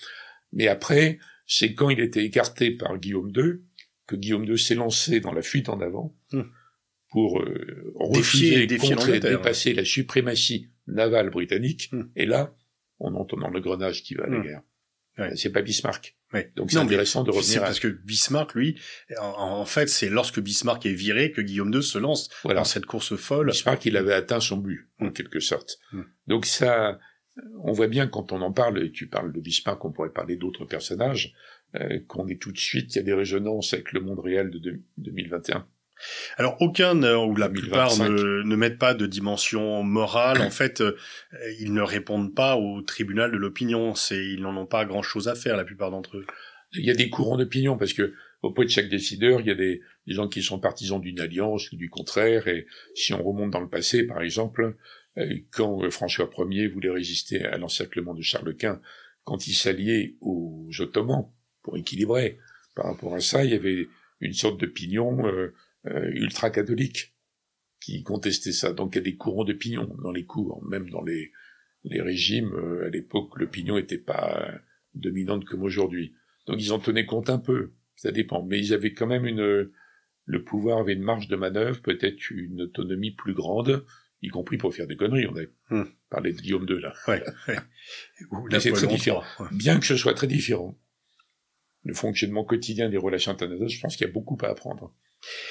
Mais 0.53 0.67
après, 0.67 1.19
c'est 1.53 1.73
quand 1.73 1.89
il 1.89 1.99
était 1.99 2.23
écarté 2.23 2.71
par 2.71 2.97
Guillaume 2.97 3.29
II 3.35 3.59
que 4.07 4.15
Guillaume 4.15 4.45
II 4.45 4.57
s'est 4.57 4.75
lancé 4.75 5.19
dans 5.19 5.33
la 5.33 5.41
fuite 5.41 5.67
en 5.67 5.81
avant 5.81 6.15
Hmm. 6.31 6.43
pour 7.09 7.41
euh, 7.41 7.91
refuser, 7.95 8.67
défier 8.67 8.95
contrer, 8.95 9.19
dépasser 9.19 9.73
la 9.73 9.83
suprématie 9.83 10.69
navale 10.87 11.29
britannique. 11.29 11.89
Hmm. 11.91 12.03
Et 12.15 12.25
là, 12.25 12.55
on 12.99 13.13
entend 13.15 13.35
dans 13.37 13.49
l'engrenage 13.49 14.01
qui 14.03 14.13
va 14.15 14.23
à 14.23 14.27
la 14.27 14.37
Hmm. 14.39 14.43
guerre. 14.43 14.61
Ouais. 15.17 15.35
C'est 15.35 15.49
pas 15.51 15.61
Bismarck. 15.61 16.15
Ouais. 16.31 16.53
Donc 16.55 16.71
c'est 16.71 16.77
mais 16.77 16.85
intéressant 16.85 17.23
de 17.25 17.31
revenir 17.31 17.61
à... 17.63 17.65
parce 17.65 17.81
que 17.81 17.89
Bismarck, 17.89 18.55
lui, 18.55 18.79
en, 19.19 19.25
en 19.59 19.65
fait, 19.65 19.89
c'est 19.89 20.09
lorsque 20.09 20.39
Bismarck 20.39 20.85
est 20.85 20.93
viré 20.93 21.31
que 21.33 21.41
Guillaume 21.41 21.73
II 21.73 21.83
se 21.83 21.97
lance 21.97 22.29
Voilà. 22.43 22.61
dans 22.61 22.63
cette 22.63 22.85
course 22.85 23.17
folle. 23.17 23.47
Bismarck, 23.47 23.85
il 23.85 23.97
avait 23.97 24.13
atteint 24.13 24.39
son 24.39 24.55
but, 24.55 24.89
en 24.99 25.11
quelque 25.11 25.41
sorte. 25.41 25.79
Donc 26.27 26.45
ça, 26.45 26.97
on 27.63 27.71
voit 27.71 27.87
bien 27.87 28.07
quand 28.07 28.31
on 28.31 28.41
en 28.41 28.51
parle, 28.51 28.83
et 28.83 28.91
tu 28.91 29.07
parles 29.07 29.31
de 29.33 29.39
Bismarck, 29.39 29.83
on 29.85 29.91
pourrait 29.91 30.09
parler 30.11 30.35
d'autres 30.35 30.65
personnages, 30.65 31.33
euh, 31.75 31.99
qu'on 32.07 32.27
est 32.27 32.41
tout 32.41 32.51
de 32.51 32.57
suite, 32.57 32.93
il 32.95 32.97
y 32.97 32.99
a 32.99 33.03
des 33.03 33.13
résonances 33.13 33.73
avec 33.73 33.91
le 33.93 34.01
monde 34.01 34.19
réel 34.19 34.49
de 34.49 34.59
deux- 34.59 34.81
2021. 34.97 35.65
Alors 36.37 36.57
aucun 36.61 36.95
ne- 36.95 37.13
ou 37.15 37.35
la 37.35 37.47
2025. 37.47 37.51
plupart 37.61 38.09
ne, 38.09 38.41
ne 38.41 38.55
mettent 38.55 38.79
pas 38.79 38.95
de 38.95 39.05
dimension 39.05 39.83
morale. 39.83 40.41
En 40.41 40.49
fait, 40.49 40.81
euh, 40.81 40.97
ils 41.59 41.73
ne 41.73 41.81
répondent 41.81 42.33
pas 42.33 42.55
au 42.57 42.81
tribunal 42.81 43.31
de 43.31 43.37
l'opinion. 43.37 43.93
C'est 43.93 44.17
ils 44.25 44.41
n'en 44.41 44.57
ont 44.57 44.65
pas 44.65 44.83
grand 44.85 45.03
chose 45.03 45.27
à 45.27 45.35
faire 45.35 45.55
la 45.57 45.63
plupart 45.63 45.91
d'entre 45.91 46.17
eux. 46.17 46.25
Il 46.73 46.83
y 46.85 46.89
a 46.89 46.95
des 46.95 47.09
courants 47.09 47.37
d'opinion, 47.37 47.77
parce 47.77 47.93
que 47.93 48.13
auprès 48.41 48.65
de 48.65 48.69
chaque 48.71 48.89
décideur, 48.89 49.41
il 49.41 49.45
y 49.47 49.51
a 49.51 49.55
des, 49.55 49.81
des 50.07 50.13
gens 50.15 50.27
qui 50.27 50.41
sont 50.41 50.57
partisans 50.59 50.99
d'une 50.99 51.19
alliance 51.19 51.71
ou 51.71 51.75
du 51.75 51.89
contraire, 51.91 52.47
et 52.47 52.65
si 52.95 53.13
on 53.13 53.21
remonte 53.21 53.51
dans 53.51 53.59
le 53.61 53.69
passé, 53.69 54.03
par 54.07 54.21
exemple, 54.23 54.63
euh, 54.63 54.77
quand 55.51 55.83
euh, 55.83 55.89
François 55.89 56.29
Ier 56.49 56.67
voulait 56.67 56.89
résister 56.89 57.43
à 57.43 57.57
l'encerclement 57.57 58.13
de 58.13 58.21
Charles 58.21 58.55
Quint, 58.55 58.81
quand 59.23 59.47
il 59.47 59.53
s'alliait 59.53 60.15
aux 60.21 60.69
Ottomans 60.79 61.29
pour 61.61 61.77
équilibrer, 61.77 62.39
par 62.75 62.85
rapport 62.85 63.13
à 63.13 63.19
ça, 63.19 63.43
il 63.43 63.51
y 63.51 63.55
avait 63.55 63.87
une 64.19 64.33
sorte 64.33 64.59
d'opinion 64.59 65.27
euh, 65.27 65.53
euh, 65.87 66.11
ultra-catholique 66.13 67.15
qui 67.81 68.03
contestait 68.03 68.51
ça. 68.51 68.71
Donc 68.71 68.93
il 68.93 68.99
y 68.99 69.01
a 69.01 69.03
des 69.03 69.15
courants 69.15 69.43
d'opinion 69.43 69.93
dans 70.03 70.11
les 70.11 70.25
cours, 70.25 70.63
même 70.63 70.89
dans 70.89 71.03
les, 71.03 71.31
régimes. 71.83 72.53
euh, 72.53 72.85
à 72.85 72.89
l'époque, 72.89 73.37
l'opinion 73.37 73.75
n'était 73.75 73.97
pas 73.97 74.47
euh, 74.47 74.57
dominante 74.93 75.43
comme 75.45 75.63
aujourd'hui. 75.63 76.13
Donc 76.45 76.61
ils 76.61 76.71
en 76.71 76.79
tenaient 76.79 77.07
compte 77.07 77.29
un 77.29 77.39
peu, 77.39 77.73
ça 77.95 78.11
dépend. 78.11 78.45
Mais 78.45 78.59
ils 78.59 78.73
avaient 78.73 78.93
quand 78.93 79.07
même 79.07 79.25
une, 79.25 79.71
le 80.25 80.43
pouvoir 80.43 80.77
avait 80.77 80.93
une 80.93 81.01
marge 81.01 81.27
de 81.27 81.35
manœuvre, 81.35 81.81
peut-être 81.81 82.29
une 82.29 82.61
autonomie 82.61 83.11
plus 83.11 83.33
grande, 83.33 83.83
y 84.21 84.29
compris 84.29 84.57
pour 84.57 84.73
faire 84.73 84.87
des 84.87 84.95
conneries. 84.95 85.27
On 85.27 85.35
a 85.37 85.41
Hmm. 85.69 85.85
parlé 86.09 86.33
de 86.33 86.41
Guillaume 86.41 86.65
II 86.69 86.79
là. 86.81 86.93
Ouais. 87.07 87.23
ouais. 87.47 87.57
Ou 88.31 88.47
Mais 88.51 88.59
c'est 88.59 88.71
très 88.71 88.87
différent. 88.87 89.23
Ouais. 89.39 89.47
Bien 89.51 89.79
que 89.79 89.85
ce 89.85 89.97
soit 89.97 90.13
très 90.13 90.27
différent, 90.27 90.77
le 91.83 91.93
fonctionnement 91.93 92.43
quotidien 92.43 92.89
des 92.89 92.97
relations 92.97 93.31
internationales, 93.31 93.69
je 93.69 93.79
pense 93.79 93.95
qu'il 93.95 94.05
y 94.05 94.09
a 94.09 94.13
beaucoup 94.13 94.37
à 94.41 94.47
apprendre. 94.47 94.93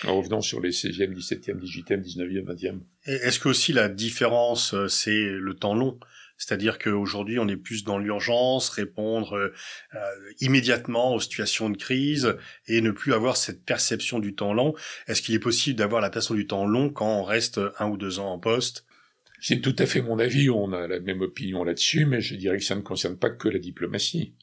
En 0.04 0.16
revenant 0.18 0.40
sur 0.40 0.60
les 0.60 0.70
16e, 0.72 1.12
17e, 1.14 1.58
18e, 1.60 2.02
19e, 2.02 2.44
20e. 2.44 2.80
Et 3.06 3.12
Est-ce 3.12 3.38
que 3.38 3.48
aussi 3.48 3.72
la 3.72 3.88
différence, 3.88 4.74
euh, 4.74 4.88
c'est 4.88 5.22
le 5.24 5.54
temps 5.54 5.74
long? 5.74 5.98
C'est-à-dire 6.40 6.78
qu'aujourd'hui, 6.78 7.38
on 7.38 7.47
est 7.49 7.56
plus 7.56 7.85
dans 7.85 7.99
l'urgence, 7.99 8.70
répondre 8.70 9.35
euh, 9.35 9.52
euh, 9.94 9.99
immédiatement 10.40 11.14
aux 11.14 11.20
situations 11.20 11.68
de 11.68 11.76
crise 11.76 12.35
et 12.66 12.80
ne 12.80 12.90
plus 12.92 13.12
avoir 13.12 13.37
cette 13.37 13.62
perception 13.62 14.20
du 14.20 14.35
temps 14.35 14.54
long. 14.54 14.75
Est-ce 15.06 15.20
qu'il 15.20 15.35
est 15.35 15.38
possible 15.40 15.78
d'avoir 15.78 16.00
la 16.00 16.09
perception 16.09 16.35
du 16.35 16.47
temps 16.47 16.64
long 16.64 16.88
quand 16.88 17.20
on 17.20 17.25
reste 17.25 17.61
un 17.78 17.90
ou 17.90 17.99
deux 17.99 18.20
ans 18.20 18.32
en 18.32 18.38
poste? 18.38 18.87
C'est 19.42 19.61
tout 19.61 19.76
à 19.78 19.85
fait 19.85 20.00
mon 20.00 20.18
avis, 20.18 20.49
on 20.49 20.73
a 20.73 20.88
la 20.88 20.99
même 21.00 21.20
opinion 21.20 21.62
là-dessus, 21.62 22.06
mais 22.06 22.23
je 22.23 22.35
dirais 22.35 22.56
que 22.56 22.64
ça 22.64 22.75
ne 22.75 22.80
concerne 22.80 23.18
pas 23.18 23.30
que 23.30 23.49
la 23.49 23.59
diplomatie. 23.59 24.35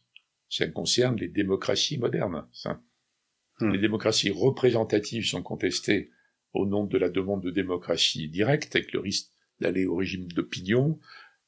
Ça 0.49 0.67
concerne 0.67 1.17
les 1.17 1.27
démocraties 1.27 1.97
modernes, 1.97 2.47
ça. 2.53 2.79
Hmm. 3.59 3.71
Les 3.71 3.79
démocraties 3.79 4.29
représentatives 4.29 5.25
sont 5.25 5.41
contestées 5.41 6.11
au 6.53 6.67
nom 6.67 6.83
de 6.83 6.97
la 6.99 7.09
demande 7.09 7.43
de 7.43 7.49
démocratie 7.49 8.29
directe, 8.29 8.75
avec 8.75 8.93
le 8.93 8.99
risque 8.99 9.31
d'aller 9.59 9.87
au 9.87 9.95
régime 9.95 10.27
d'opinion. 10.27 10.99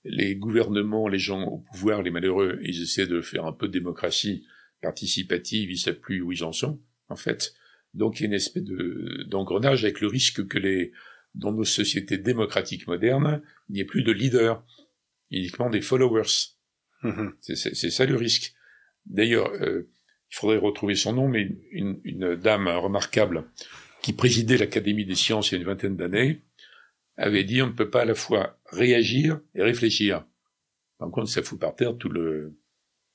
Les 0.04 0.36
gouvernements, 0.36 1.08
les 1.08 1.20
gens 1.20 1.44
au 1.44 1.58
pouvoir, 1.58 2.02
les 2.02 2.12
malheureux, 2.12 2.60
ils 2.64 2.82
essaient 2.82 3.08
de 3.08 3.22
faire 3.22 3.46
un 3.46 3.52
peu 3.52 3.68
de 3.68 3.74
démocratie 3.74 4.46
participative, 4.82 5.72
ils 5.72 5.78
savent 5.78 6.00
plus 6.00 6.22
où 6.22 6.32
ils 6.32 6.44
en 6.44 6.54
sont, 6.54 6.80
en 7.10 7.16
fait. 7.16 7.54
Donc 7.94 8.20
il 8.20 8.24
y 8.24 8.26
a 8.26 8.28
une 8.28 8.34
espèce 8.34 8.64
de, 8.64 9.26
d'engrenage 9.28 9.84
avec 9.84 10.00
le 10.00 10.08
risque 10.08 10.48
que 10.48 10.58
les, 10.58 10.92
dans 11.36 11.52
nos 11.52 11.66
sociétés 11.66 12.18
démocratiques 12.18 12.88
modernes, 12.88 13.42
il 13.68 13.74
n'y 13.74 13.80
ait 13.82 13.86
plus 13.86 14.04
de 14.04 14.12
leaders, 14.12 14.64
uniquement 15.32 15.70
des 15.70 15.82
followers. 15.82 16.56
Mhm. 17.04 17.34
C'est, 17.42 17.74
ça 17.74 18.06
le 18.06 18.16
risque. 18.16 18.54
D'ailleurs, 19.06 19.52
euh, 19.62 19.90
il 20.32 20.36
faudrait 20.36 20.58
retrouver 20.58 20.96
son 20.96 21.14
nom, 21.14 21.28
mais 21.28 21.50
une, 21.72 22.00
une 22.04 22.36
dame 22.36 22.68
remarquable 22.68 23.46
qui 24.02 24.14
présidait 24.14 24.58
l'Académie 24.58 25.06
des 25.06 25.16
sciences 25.16 25.52
il 25.52 25.56
y 25.56 25.58
a 25.58 25.62
une 25.62 25.68
vingtaine 25.68 25.98
d'années, 25.98 26.42
avait 27.20 27.44
dit 27.44 27.62
on 27.62 27.68
ne 27.68 27.74
peut 27.74 27.90
pas 27.90 28.02
à 28.02 28.06
la 28.06 28.16
fois 28.16 28.60
réagir 28.72 29.40
et 29.56 29.62
réfléchir. 29.62 30.26
En 31.00 31.10
compte, 31.10 31.28
ça 31.28 31.44
fout 31.44 31.60
par 31.60 31.76
terre 31.76 31.96
tout 31.98 32.10
le, 32.10 32.58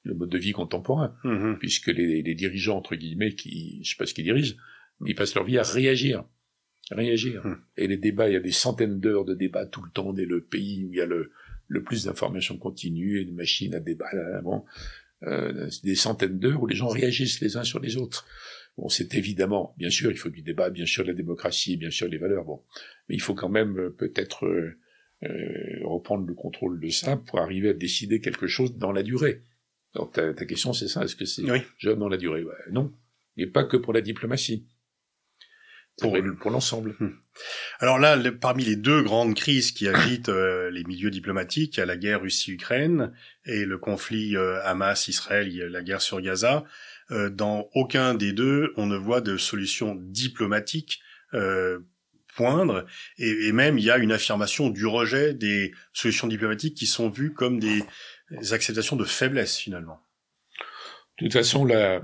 le 0.04 0.14
mode 0.14 0.30
de 0.30 0.38
vie 0.38 0.52
contemporain, 0.52 1.16
Mhm. 1.24 1.58
puisque 1.58 1.88
les, 1.88 2.22
les 2.22 2.34
dirigeants, 2.34 2.76
entre 2.76 2.94
guillemets, 2.96 3.34
qui, 3.34 3.82
je 3.82 3.90
sais 3.90 3.96
pas 3.96 4.06
ce 4.06 4.14
qu'ils 4.14 4.24
dirigent, 4.24 4.54
mais 5.00 5.10
ils 5.10 5.14
passent 5.14 5.34
leur 5.34 5.44
vie 5.44 5.58
à 5.58 5.62
réagir. 5.62 6.24
Réagir. 6.90 7.46
Hmm. 7.46 7.56
Et 7.78 7.86
les 7.86 7.96
débats, 7.96 8.28
il 8.28 8.34
y 8.34 8.36
a 8.36 8.40
des 8.40 8.52
centaines 8.52 9.00
d'heures 9.00 9.24
de 9.24 9.34
débats 9.34 9.64
tout 9.66 9.82
le 9.82 9.90
temps, 9.90 10.08
on 10.08 10.16
est 10.16 10.26
le 10.26 10.42
pays 10.42 10.84
où 10.84 10.92
il 10.92 10.96
y 10.98 11.00
a 11.00 11.06
le, 11.06 11.32
le 11.66 11.82
plus 11.82 12.04
d'informations 12.04 12.58
continues 12.58 13.20
et 13.20 13.24
de 13.24 13.32
machines 13.32 13.74
à 13.74 13.80
débat, 13.80 14.08
là, 14.12 14.42
bon, 14.42 14.64
euh, 15.22 15.70
des 15.82 15.94
centaines 15.94 16.38
d'heures 16.38 16.62
où 16.62 16.66
les 16.66 16.76
gens 16.76 16.88
réagissent 16.88 17.40
les 17.40 17.56
uns 17.56 17.64
sur 17.64 17.80
les 17.80 17.96
autres. 17.96 18.26
Bon, 18.76 18.88
c'est 18.88 19.14
évidemment, 19.14 19.74
bien 19.78 19.90
sûr, 19.90 20.10
il 20.10 20.16
faut 20.18 20.30
du 20.30 20.42
débat, 20.42 20.68
bien 20.70 20.86
sûr, 20.86 21.04
la 21.04 21.14
démocratie, 21.14 21.76
bien 21.76 21.90
sûr, 21.90 22.08
les 22.08 22.18
valeurs, 22.18 22.44
bon. 22.44 22.62
Mais 23.08 23.14
il 23.14 23.20
faut 23.20 23.34
quand 23.34 23.48
même 23.48 23.78
euh, 23.78 23.90
peut-être 23.90 24.46
euh, 24.46 24.76
euh, 25.22 25.78
reprendre 25.84 26.26
le 26.26 26.34
contrôle 26.34 26.80
de 26.80 26.88
ça 26.88 27.16
pour 27.16 27.38
arriver 27.38 27.68
à 27.70 27.72
décider 27.74 28.20
quelque 28.20 28.46
chose 28.48 28.76
dans 28.76 28.90
la 28.92 29.02
durée. 29.04 29.42
Donc 29.94 30.12
ta, 30.14 30.34
ta 30.34 30.44
question, 30.44 30.72
c'est 30.72 30.88
ça, 30.88 31.04
est-ce 31.04 31.14
que 31.14 31.24
c'est 31.24 31.48
Oui. 31.48 31.60
jeune 31.78 32.00
dans 32.00 32.08
la 32.08 32.16
durée? 32.16 32.42
Ouais, 32.42 32.52
Non, 32.72 32.92
et 33.36 33.46
pas 33.46 33.62
que 33.64 33.76
pour 33.76 33.92
la 33.92 34.00
diplomatie. 34.00 34.66
Pour- 36.00 36.16
pour 36.40 36.50
l'ensemble. 36.50 36.96
Alors 37.78 38.00
là, 38.00 38.16
le- 38.16 38.36
parmi 38.36 38.64
les 38.64 38.74
deux 38.74 39.02
grandes 39.04 39.34
crises 39.36 39.70
qui 39.70 39.86
agitent 39.86 40.28
euh, 40.28 40.68
les 40.72 40.82
milieux 40.82 41.10
diplomatiques, 41.12 41.76
il 41.76 41.80
y 41.80 41.82
a 41.84 41.86
la 41.86 41.96
guerre 41.96 42.22
Russie-Ukraine 42.22 43.12
et 43.44 43.64
le 43.64 43.78
conflit 43.78 44.36
euh, 44.36 44.60
Hamas-Israël, 44.64 45.48
la 45.70 45.82
guerre 45.82 46.02
sur 46.02 46.20
Gaza. 46.20 46.64
Euh, 47.10 47.30
dans 47.30 47.68
aucun 47.74 48.14
des 48.14 48.32
deux, 48.32 48.72
on 48.76 48.86
ne 48.86 48.96
voit 48.96 49.20
de 49.20 49.36
solution 49.36 49.94
diplomatique 49.94 51.00
euh, 51.34 51.80
poindre, 52.34 52.86
et, 53.18 53.46
et 53.46 53.52
même 53.52 53.78
il 53.78 53.84
y 53.84 53.90
a 53.90 53.98
une 53.98 54.12
affirmation 54.12 54.70
du 54.70 54.86
rejet 54.86 55.34
des 55.34 55.72
solutions 55.92 56.26
diplomatiques 56.26 56.76
qui 56.76 56.86
sont 56.86 57.10
vues 57.10 57.32
comme 57.32 57.60
des, 57.60 57.82
des 58.30 58.52
acceptations 58.52 58.96
de 58.96 59.04
faiblesse 59.04 59.56
finalement. 59.56 60.00
De 61.18 61.26
toute 61.26 61.32
façon, 61.32 61.64
la, 61.64 62.02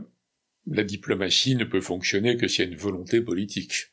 la 0.67 0.85
diplomatie 0.85 1.57
ne 1.57 1.65
peut 1.65 1.81
fonctionner 1.81 2.37
que 2.37 2.47
s'il 2.47 2.65
y 2.65 2.69
a 2.69 2.71
une 2.71 2.79
volonté 2.79 3.21
politique. 3.21 3.93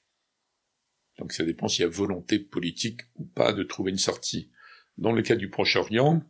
Donc 1.17 1.33
ça 1.33 1.43
dépend 1.43 1.67
s'il 1.67 1.81
y 1.81 1.85
a 1.85 1.89
volonté 1.89 2.37
politique 2.37 3.01
ou 3.15 3.25
pas 3.25 3.53
de 3.53 3.63
trouver 3.63 3.91
une 3.91 3.97
sortie. 3.97 4.51
Dans 4.97 5.13
le 5.13 5.23
cas 5.23 5.35
du 5.35 5.49
Proche-Orient, 5.49 6.23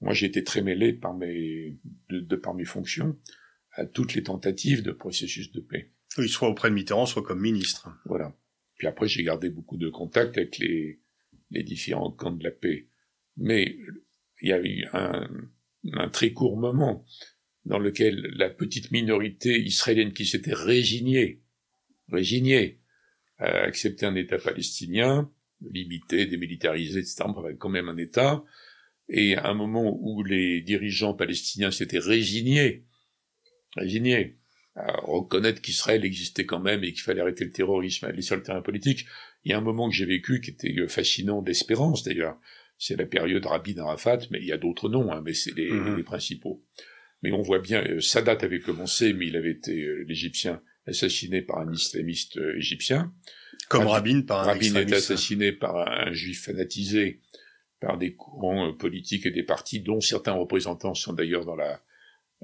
moi 0.00 0.14
j'ai 0.14 0.26
été 0.26 0.42
très 0.42 0.62
mêlé 0.62 0.92
par 0.92 1.14
mes, 1.14 1.78
de, 2.08 2.18
de 2.18 2.36
par 2.36 2.54
mes 2.54 2.64
fonctions 2.64 3.16
à 3.74 3.86
toutes 3.86 4.14
les 4.14 4.22
tentatives 4.22 4.82
de 4.82 4.92
processus 4.92 5.52
de 5.52 5.60
paix. 5.60 5.90
Oui, 6.18 6.28
soit 6.28 6.48
auprès 6.48 6.70
de 6.70 6.74
Mitterrand, 6.74 7.06
soit 7.06 7.22
comme 7.22 7.40
ministre. 7.40 7.88
Voilà. 8.06 8.36
Puis 8.76 8.86
après, 8.86 9.08
j'ai 9.08 9.22
gardé 9.22 9.50
beaucoup 9.50 9.76
de 9.76 9.88
contacts 9.88 10.36
avec 10.36 10.58
les, 10.58 11.00
les 11.50 11.62
différents 11.62 12.10
camps 12.10 12.32
de 12.32 12.44
la 12.44 12.50
paix. 12.50 12.88
Mais 13.36 13.76
il 14.40 14.48
y 14.48 14.52
a 14.52 14.60
eu 14.60 14.84
un, 14.92 15.28
un 15.92 16.08
très 16.08 16.32
court 16.32 16.56
moment 16.56 17.04
dans 17.64 17.78
lequel 17.78 18.30
la 18.36 18.50
petite 18.50 18.90
minorité 18.90 19.58
israélienne 19.58 20.12
qui 20.12 20.26
s'était 20.26 20.54
résignée, 20.54 21.42
résignée 22.08 22.80
à 23.38 23.46
accepter 23.62 24.06
un 24.06 24.14
État 24.14 24.38
palestinien, 24.38 25.30
limité, 25.62 26.26
démilitarisé, 26.26 27.00
etc., 27.00 27.24
quand 27.58 27.70
même 27.70 27.88
un 27.88 27.96
État, 27.96 28.44
et 29.08 29.36
à 29.36 29.48
un 29.48 29.54
moment 29.54 29.98
où 30.00 30.22
les 30.22 30.60
dirigeants 30.60 31.14
palestiniens 31.14 31.70
s'étaient 31.70 31.98
résignés, 31.98 32.84
résignés 33.76 34.36
à 34.76 34.92
reconnaître 35.02 35.62
qu'Israël 35.62 36.04
existait 36.04 36.46
quand 36.46 36.58
même 36.60 36.82
et 36.82 36.92
qu'il 36.92 37.02
fallait 37.02 37.20
arrêter 37.20 37.44
le 37.44 37.52
terrorisme, 37.52 38.06
aller 38.06 38.22
sur 38.22 38.34
le 38.36 38.42
terrain 38.42 38.60
politique. 38.62 39.06
Il 39.44 39.52
y 39.52 39.54
a 39.54 39.58
un 39.58 39.60
moment 39.60 39.88
que 39.88 39.94
j'ai 39.94 40.06
vécu 40.06 40.40
qui 40.40 40.50
était 40.50 40.74
euh, 40.78 40.88
fascinant 40.88 41.42
d'espérance 41.42 42.02
d'ailleurs. 42.02 42.36
C'est 42.76 42.96
la 42.96 43.06
période 43.06 43.46
Rabin 43.46 43.78
Arafat, 43.78 44.18
mais 44.30 44.38
il 44.40 44.46
y 44.46 44.52
a 44.52 44.56
d'autres 44.58 44.88
noms, 44.88 45.12
hein, 45.12 45.22
mais 45.24 45.32
c'est 45.32 45.54
les, 45.56 45.70
Mhm. 45.70 45.96
les 45.96 46.02
principaux. 46.02 46.64
Mais 47.22 47.30
on 47.30 47.40
voit 47.42 47.60
bien, 47.60 47.84
euh, 47.86 48.00
Sadat 48.00 48.38
avait 48.42 48.58
commencé, 48.60 49.12
mais 49.12 49.28
il 49.28 49.36
avait 49.36 49.52
été 49.52 49.80
euh, 49.84 50.04
l'Égyptien 50.08 50.60
assassiné 50.86 51.40
par 51.40 51.58
un 51.58 51.72
islamiste 51.72 52.36
euh, 52.38 52.56
égyptien. 52.58 53.12
Comme 53.68 53.86
Rabin- 53.86 54.22
par 54.22 54.40
un 54.40 54.52
Rabin 54.52 54.74
est 54.74 54.92
assassiné 54.92 55.52
par 55.52 55.76
un, 55.76 56.08
un 56.08 56.12
juif 56.12 56.44
fanatisé, 56.46 57.20
par 57.80 57.96
des 57.96 58.14
courants 58.14 58.68
euh, 58.70 58.72
politiques 58.72 59.24
et 59.24 59.30
des 59.30 59.44
partis 59.44 59.80
dont 59.80 60.00
certains 60.00 60.32
représentants 60.32 60.94
sont 60.94 61.12
d'ailleurs 61.12 61.44
dans 61.44 61.56
la, 61.56 61.80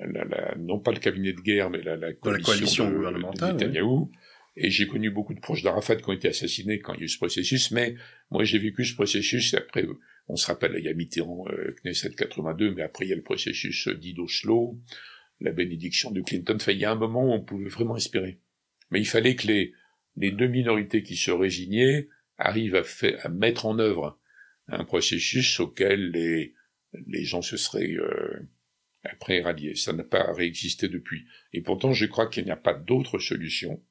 la, 0.07 0.25
la- 0.25 0.55
non 0.59 0.79
pas 0.81 0.93
le 0.93 0.99
cabinet 0.99 1.33
de 1.33 1.41
guerre, 1.41 1.71
mais 1.71 1.83
la, 1.83 1.97
la 1.97 2.13
coalition 2.13 2.85
de- 2.91 2.95
gouvernementale. 2.97 3.57
Et 4.57 4.71
j'ai 4.71 4.87
connu 4.87 5.11
beaucoup 5.11 5.33
de 5.35 5.41
proches 5.41 5.63
d'Arafat 5.63 5.97
qui 5.97 6.09
ont 6.09 6.13
été 6.13 6.29
assassinés 6.29 6.81
quand 6.81 6.95
il 6.95 6.99
y 6.99 7.03
a 7.03 7.05
eu 7.05 7.09
ce 7.09 7.19
processus, 7.19 7.71
mais 7.71 7.95
moi 8.31 8.43
j'ai 8.45 8.59
vécu 8.59 8.85
ce 8.85 8.95
processus, 8.95 9.55
et 9.55 9.57
après, 9.59 9.87
on 10.27 10.37
se 10.37 10.47
rappelle, 10.47 10.75
il 10.79 10.85
y 10.85 10.89
a 10.89 10.95
Mitterrand, 10.95 11.45
euh, 11.51 11.75
Knesset 11.85 12.11
82, 12.11 12.75
mais 12.75 12.83
après 12.83 13.07
il 13.07 13.11
y 13.11 13.13
a 13.13 13.17
le 13.17 13.23
processus 13.23 13.87
euh, 13.89 13.95
dit 13.95 14.13
d'Oslo, 14.13 14.79
la 15.41 15.53
bénédiction 15.53 16.11
de 16.11 16.21
Clinton, 16.21 16.55
enfin 16.57 16.73
il 16.73 16.79
y 16.79 16.85
a 16.85 16.91
un 16.91 16.97
moment 16.97 17.25
où 17.25 17.33
on 17.33 17.41
pouvait 17.43 17.69
vraiment 17.69 17.97
espérer. 17.97 18.41
Mais 18.91 19.01
il 19.01 19.07
fallait 19.07 19.37
que 19.37 19.47
les, 19.47 19.73
les 20.17 20.33
deux 20.33 20.49
minorités 20.49 21.03
qui 21.05 21.17
se 21.17 21.31
résignaient 21.31 22.09
arrivent 22.37 22.75
à, 22.75 22.83
faire, 22.83 23.19
à 23.25 23.29
mettre 23.29 23.67
en 23.67 23.79
œuvre 23.79 24.19
un 24.67 24.85
processus 24.85 25.61
auquel 25.61 26.11
les, 26.11 26.55
les 27.07 27.25
gens 27.25 27.41
se 27.43 27.57
seraient 27.57 27.95
euh, 27.95 28.49
après 29.05 29.41
ralliés. 29.41 29.75
Ça 29.75 29.93
n'a 29.93 30.05
pas 30.05 30.33
réexisté 30.33 30.89
depuis. 30.89 31.25
Et 31.53 31.63
pourtant, 31.63 31.93
je 31.93 32.07
crois 32.07 32.27
qu'il 32.27 32.45
n'y 32.45 32.51
a 32.51 32.57
pas 32.57 32.75
d'autre 32.75 33.19
solution. 33.19 33.83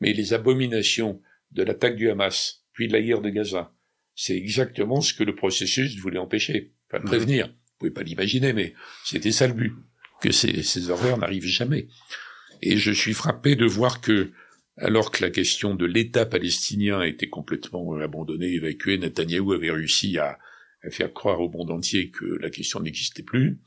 Mais 0.00 0.12
les 0.12 0.32
abominations 0.32 1.20
de 1.50 1.62
l'attaque 1.62 1.96
du 1.96 2.10
Hamas, 2.10 2.64
puis 2.72 2.88
de 2.88 2.92
la 2.92 3.02
guerre 3.02 3.20
de 3.20 3.30
Gaza, 3.30 3.74
c'est 4.14 4.36
exactement 4.36 5.00
ce 5.00 5.14
que 5.14 5.24
le 5.24 5.34
processus 5.34 5.96
voulait 5.98 6.18
empêcher, 6.18 6.72
enfin 6.90 7.04
prévenir. 7.04 7.48
Vous 7.48 7.78
pouvez 7.78 7.90
pas 7.90 8.02
l'imaginer, 8.02 8.52
mais 8.52 8.74
c'était 9.04 9.32
ça 9.32 9.46
le 9.46 9.54
but, 9.54 9.72
que 10.20 10.32
ces, 10.32 10.62
ces 10.62 10.90
horreurs 10.90 11.18
n'arrivent 11.18 11.46
jamais. 11.46 11.88
Et 12.62 12.76
je 12.76 12.92
suis 12.92 13.14
frappé 13.14 13.56
de 13.56 13.64
voir 13.64 14.00
que, 14.00 14.32
alors 14.76 15.10
que 15.10 15.24
la 15.24 15.30
question 15.30 15.74
de 15.74 15.86
l'État 15.86 16.26
palestinien 16.26 17.02
était 17.02 17.28
complètement 17.28 17.94
abandonnée, 17.94 18.52
évacuée, 18.52 18.98
Netanyahou 18.98 19.52
avait 19.52 19.70
réussi 19.70 20.18
à, 20.18 20.38
à 20.82 20.90
faire 20.90 21.12
croire 21.12 21.40
au 21.40 21.50
monde 21.50 21.70
entier 21.70 22.10
que 22.10 22.24
la 22.40 22.50
question 22.50 22.80
n'existait 22.80 23.22
plus. 23.22 23.58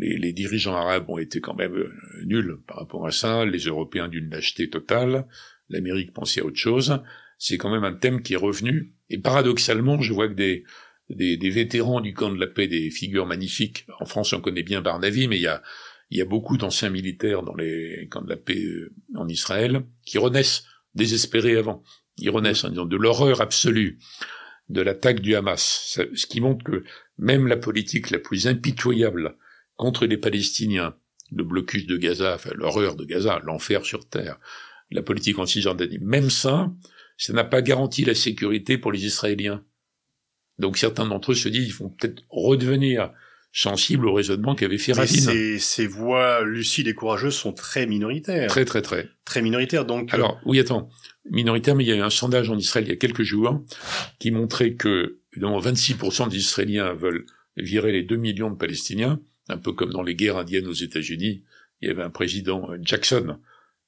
Les, 0.00 0.32
dirigeants 0.32 0.74
arabes 0.74 1.08
ont 1.08 1.18
été 1.18 1.40
quand 1.40 1.54
même 1.54 1.74
euh, 1.74 1.92
nuls 2.24 2.58
par 2.66 2.78
rapport 2.78 3.06
à 3.06 3.10
ça, 3.10 3.44
les 3.44 3.58
Européens 3.58 4.08
d'une 4.08 4.30
lâcheté 4.30 4.70
totale, 4.70 5.26
l'Amérique 5.68 6.12
pensait 6.12 6.40
à 6.40 6.44
autre 6.44 6.56
chose. 6.56 7.02
C'est 7.38 7.58
quand 7.58 7.70
même 7.70 7.84
un 7.84 7.94
thème 7.94 8.22
qui 8.22 8.34
est 8.34 8.38
revenu. 8.38 8.94
Et 9.08 9.18
paradoxalement, 9.18 10.00
je 10.00 10.12
vois 10.12 10.28
que 10.28 10.34
des, 10.34 10.64
des, 11.10 11.36
des 11.36 11.50
vétérans 11.50 12.00
du 12.00 12.14
camp 12.14 12.30
de 12.30 12.38
la 12.38 12.46
paix, 12.46 12.66
des 12.66 12.90
figures 12.90 13.26
magnifiques. 13.26 13.86
En 13.98 14.04
France, 14.04 14.32
on 14.32 14.40
connaît 14.40 14.62
bien 14.62 14.80
Barnavi, 14.80 15.28
mais 15.28 15.36
il 15.36 15.42
y 15.42 15.46
a, 15.46 15.62
il 16.10 16.18
y 16.18 16.22
a 16.22 16.26
beaucoup 16.26 16.56
d'anciens 16.56 16.90
militaires 16.90 17.42
dans 17.42 17.54
les 17.54 18.08
camps 18.10 18.22
de 18.22 18.28
la 18.28 18.36
paix 18.36 18.62
euh, 18.62 18.92
en 19.14 19.28
Israël 19.28 19.84
qui 20.04 20.18
renaissent 20.18 20.64
désespérés 20.94 21.56
avant. 21.56 21.82
Ils 22.18 22.30
renaissent 22.30 22.64
en 22.64 22.70
disant 22.70 22.84
de 22.84 22.96
l'horreur 22.96 23.40
absolue 23.40 23.98
de 24.68 24.82
l'attaque 24.82 25.20
du 25.20 25.34
Hamas, 25.34 25.98
ce 26.14 26.26
qui 26.26 26.40
montre 26.40 26.64
que 26.64 26.84
même 27.18 27.48
la 27.48 27.56
politique 27.56 28.10
la 28.10 28.18
plus 28.18 28.46
impitoyable 28.46 29.36
contre 29.80 30.04
les 30.04 30.18
Palestiniens, 30.18 30.94
le 31.32 31.42
blocus 31.42 31.86
de 31.86 31.96
Gaza, 31.96 32.34
enfin 32.34 32.50
l'horreur 32.54 32.96
de 32.96 33.06
Gaza, 33.06 33.40
l'enfer 33.44 33.86
sur 33.86 34.06
terre, 34.06 34.38
la 34.90 35.00
politique 35.00 35.38
en 35.38 35.46
Cisjordanie, 35.46 35.98
même 36.02 36.28
ça, 36.28 36.70
ça 37.16 37.32
n'a 37.32 37.44
pas 37.44 37.62
garanti 37.62 38.04
la 38.04 38.14
sécurité 38.14 38.76
pour 38.76 38.92
les 38.92 39.06
Israéliens. 39.06 39.64
Donc 40.58 40.76
certains 40.76 41.06
d'entre 41.06 41.32
eux 41.32 41.34
se 41.34 41.48
disent, 41.48 41.68
ils 41.68 41.74
vont 41.74 41.88
peut-être 41.88 42.24
redevenir 42.28 43.10
sensibles 43.52 44.06
au 44.06 44.12
raisonnement 44.12 44.54
qu'avait 44.54 44.76
fait 44.76 44.92
ces, 45.06 45.58
ces 45.58 45.86
voix 45.86 46.44
lucides 46.44 46.86
et 46.86 46.94
courageuses 46.94 47.34
sont 47.34 47.54
très 47.54 47.86
minoritaires. 47.86 48.50
Très 48.50 48.66
très 48.66 48.82
très. 48.82 49.08
Très 49.24 49.40
minoritaires, 49.40 49.86
donc... 49.86 50.12
euh, 50.12 50.16
Alors, 50.16 50.38
oui, 50.44 50.60
attends, 50.60 50.90
minoritaire, 51.30 51.74
mais 51.74 51.84
il 51.84 51.88
y 51.88 51.92
a 51.92 51.96
eu 51.96 52.02
un 52.02 52.10
sondage 52.10 52.50
en 52.50 52.58
Israël 52.58 52.84
il 52.84 52.90
y 52.90 52.92
a 52.92 52.96
quelques 52.96 53.22
jours 53.22 53.64
qui 54.18 54.30
montrait 54.30 54.74
que, 54.74 55.20
évidemment, 55.32 55.58
26% 55.58 56.28
des 56.28 56.36
Israéliens 56.36 56.92
veulent 56.92 57.24
virer 57.56 57.92
les 57.92 58.02
2 58.02 58.16
millions 58.16 58.50
de 58.50 58.56
Palestiniens, 58.56 59.20
un 59.50 59.58
peu 59.58 59.72
comme 59.72 59.90
dans 59.90 60.02
les 60.02 60.14
guerres 60.14 60.36
indiennes 60.36 60.66
aux 60.66 60.72
États-Unis. 60.72 61.44
Il 61.80 61.88
y 61.88 61.90
avait 61.90 62.02
un 62.02 62.10
président, 62.10 62.70
euh, 62.70 62.78
Jackson, 62.80 63.38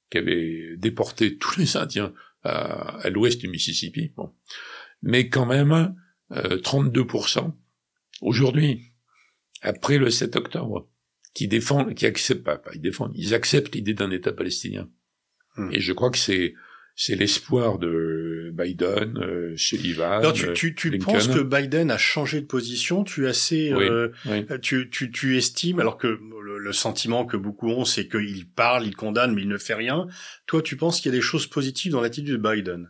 qui 0.09 0.17
avait 0.17 0.75
déporté 0.77 1.37
tous 1.37 1.59
les 1.59 1.77
Indiens 1.77 2.13
à, 2.43 2.99
à 2.99 3.09
l'ouest 3.09 3.39
du 3.39 3.47
Mississippi. 3.47 4.11
Bon. 4.15 4.33
Mais 5.01 5.29
quand 5.29 5.45
même, 5.45 5.95
euh, 6.31 6.57
32% 6.57 7.53
aujourd'hui, 8.21 8.93
après 9.61 9.97
le 9.97 10.09
7 10.09 10.35
octobre, 10.35 10.89
qui 11.33 11.47
défendent, 11.47 11.93
qui 11.95 12.05
acceptent 12.05 12.43
pas, 12.43 12.57
pas 12.57 12.71
ils 12.73 12.81
défendent, 12.81 13.13
ils 13.15 13.33
acceptent 13.33 13.73
l'idée 13.75 13.93
d'un 13.93 14.11
État 14.11 14.31
palestinien. 14.31 14.89
Hmm. 15.55 15.69
Et 15.71 15.79
je 15.79 15.93
crois 15.93 16.11
que 16.11 16.17
c'est 16.17 16.53
c'est 16.95 17.15
l'espoir 17.15 17.79
de 17.79 18.51
Biden, 18.53 19.17
euh, 19.17 19.53
Sullivan. 19.57 20.19
Alors 20.19 20.33
tu, 20.33 20.53
tu, 20.53 20.75
tu 20.75 20.89
Blinken. 20.89 21.13
penses 21.13 21.27
que 21.27 21.41
Biden 21.41 21.89
a 21.89 21.97
changé 21.97 22.39
de 22.41 22.45
position? 22.45 23.03
Tu 23.03 23.25
es 23.25 23.29
assez, 23.29 23.73
Oui, 23.73 23.85
euh, 23.85 24.09
oui. 24.27 24.45
tu, 24.61 24.89
tu, 24.89 25.11
tu 25.11 25.37
estimes, 25.37 25.79
alors 25.79 25.97
que 25.97 26.07
le, 26.07 26.59
le 26.59 26.73
sentiment 26.73 27.25
que 27.25 27.35
beaucoup 27.37 27.69
ont, 27.69 27.83
c'est 27.85 28.07
qu'il 28.07 28.47
parle, 28.47 28.85
il 28.85 28.95
condamne, 28.95 29.33
mais 29.33 29.41
il 29.41 29.47
ne 29.47 29.57
fait 29.57 29.73
rien. 29.73 30.07
Toi, 30.45 30.61
tu 30.61 30.77
penses 30.77 31.01
qu'il 31.01 31.11
y 31.11 31.15
a 31.15 31.17
des 31.17 31.21
choses 31.23 31.47
positives 31.47 31.91
dans 31.93 32.01
l'attitude 32.01 32.33
de 32.33 32.37
Biden? 32.37 32.87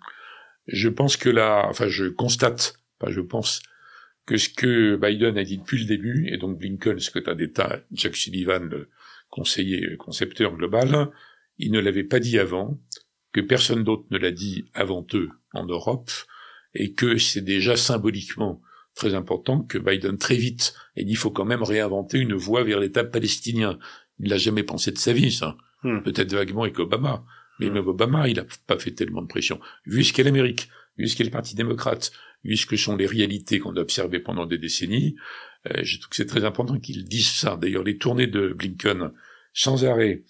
Je 0.68 0.90
pense 0.90 1.16
que 1.18 1.30
là, 1.30 1.66
enfin, 1.70 1.88
je 1.88 2.06
constate, 2.06 2.76
pas 3.00 3.10
je 3.12 3.22
pense, 3.22 3.62
que 4.26 4.38
ce 4.38 4.50
que 4.50 4.96
Biden 4.96 5.38
a 5.38 5.44
dit 5.44 5.58
depuis 5.58 5.80
le 5.80 5.86
début, 5.86 6.28
et 6.30 6.38
donc 6.38 6.58
Blinken, 6.58 7.00
secrétaire 7.00 7.36
d'État, 7.36 7.82
Jack 7.92 8.16
Sullivan, 8.16 8.70
le 8.70 8.90
conseiller 9.30 9.86
euh, 9.86 9.98
concepteur 9.98 10.56
global, 10.56 11.10
il 11.58 11.72
ne 11.72 11.80
l'avait 11.80 12.04
pas 12.04 12.20
dit 12.20 12.40
avant, 12.40 12.80
que 13.34 13.42
personne 13.42 13.84
d'autre 13.84 14.06
ne 14.12 14.18
l'a 14.18 14.32
dit 14.32 14.66
avant 14.74 15.06
eux 15.14 15.30
en 15.54 15.66
Europe, 15.66 16.12
et 16.76 16.94
que 16.94 17.18
c'est 17.18 17.42
déjà 17.42 17.76
symboliquement 17.76 18.62
très 18.96 19.16
important 19.16 19.62
que 19.62 19.78
Biden 19.78 20.18
très 20.18 20.36
vite 20.36 20.76
ait 20.96 21.04
dit 21.04 21.14
il 21.14 21.18
faut 21.18 21.32
quand 21.32 21.46
même 21.46 21.64
réinventer 21.64 22.20
une 22.20 22.36
voie 22.36 22.64
vers 22.64 22.80
l'État 22.80 23.04
palestinien. 23.04 23.80
Il 24.20 24.30
l'a 24.30 24.38
jamais 24.38 24.64
pensé 24.64 24.92
de 24.92 24.98
sa 24.98 25.14
vie, 25.14 25.32
ça. 25.32 25.58
Hmm. 25.84 26.02
Peut-être 26.02 26.34
vaguement 26.34 26.64
avec 26.64 26.80
Obama. 26.80 27.26
Mais 27.60 27.70
Hmm. 27.70 27.74
même 27.74 27.88
Obama, 27.88 28.28
il 28.28 28.40
a 28.40 28.46
pas 28.68 28.80
fait 28.80 28.92
tellement 28.92 29.22
de 29.22 29.28
pression. 29.28 29.60
Vu 29.86 30.04
ce 30.04 30.14
qu'est 30.14 30.24
l'Amérique, 30.24 30.70
vu 30.98 31.08
ce 31.08 31.16
qu'est 31.16 31.24
le 31.24 31.30
Parti 31.30 31.56
démocrate, 31.56 32.12
vu 32.44 32.58
ce 32.58 32.66
que 32.66 32.78
sont 32.78 32.96
les 32.96 33.06
réalités 33.06 33.60
qu'on 33.60 33.76
a 33.76 33.82
observées 33.82 34.20
pendant 34.20 34.46
des 34.46 34.58
décennies, 34.58 35.16
euh, 35.70 35.80
je 35.84 35.98
trouve 35.98 36.10
que 36.10 36.16
c'est 36.16 36.26
très 36.26 36.46
important 36.46 36.80
qu'ils 36.80 37.06
disent 37.06 37.32
ça. 37.32 37.58
D'ailleurs, 37.58 37.84
les 37.84 37.98
tournées 37.98 38.28
de 38.28 38.54
Blinken 38.54 39.12
sans 39.54 39.86
arrêt 39.86 40.24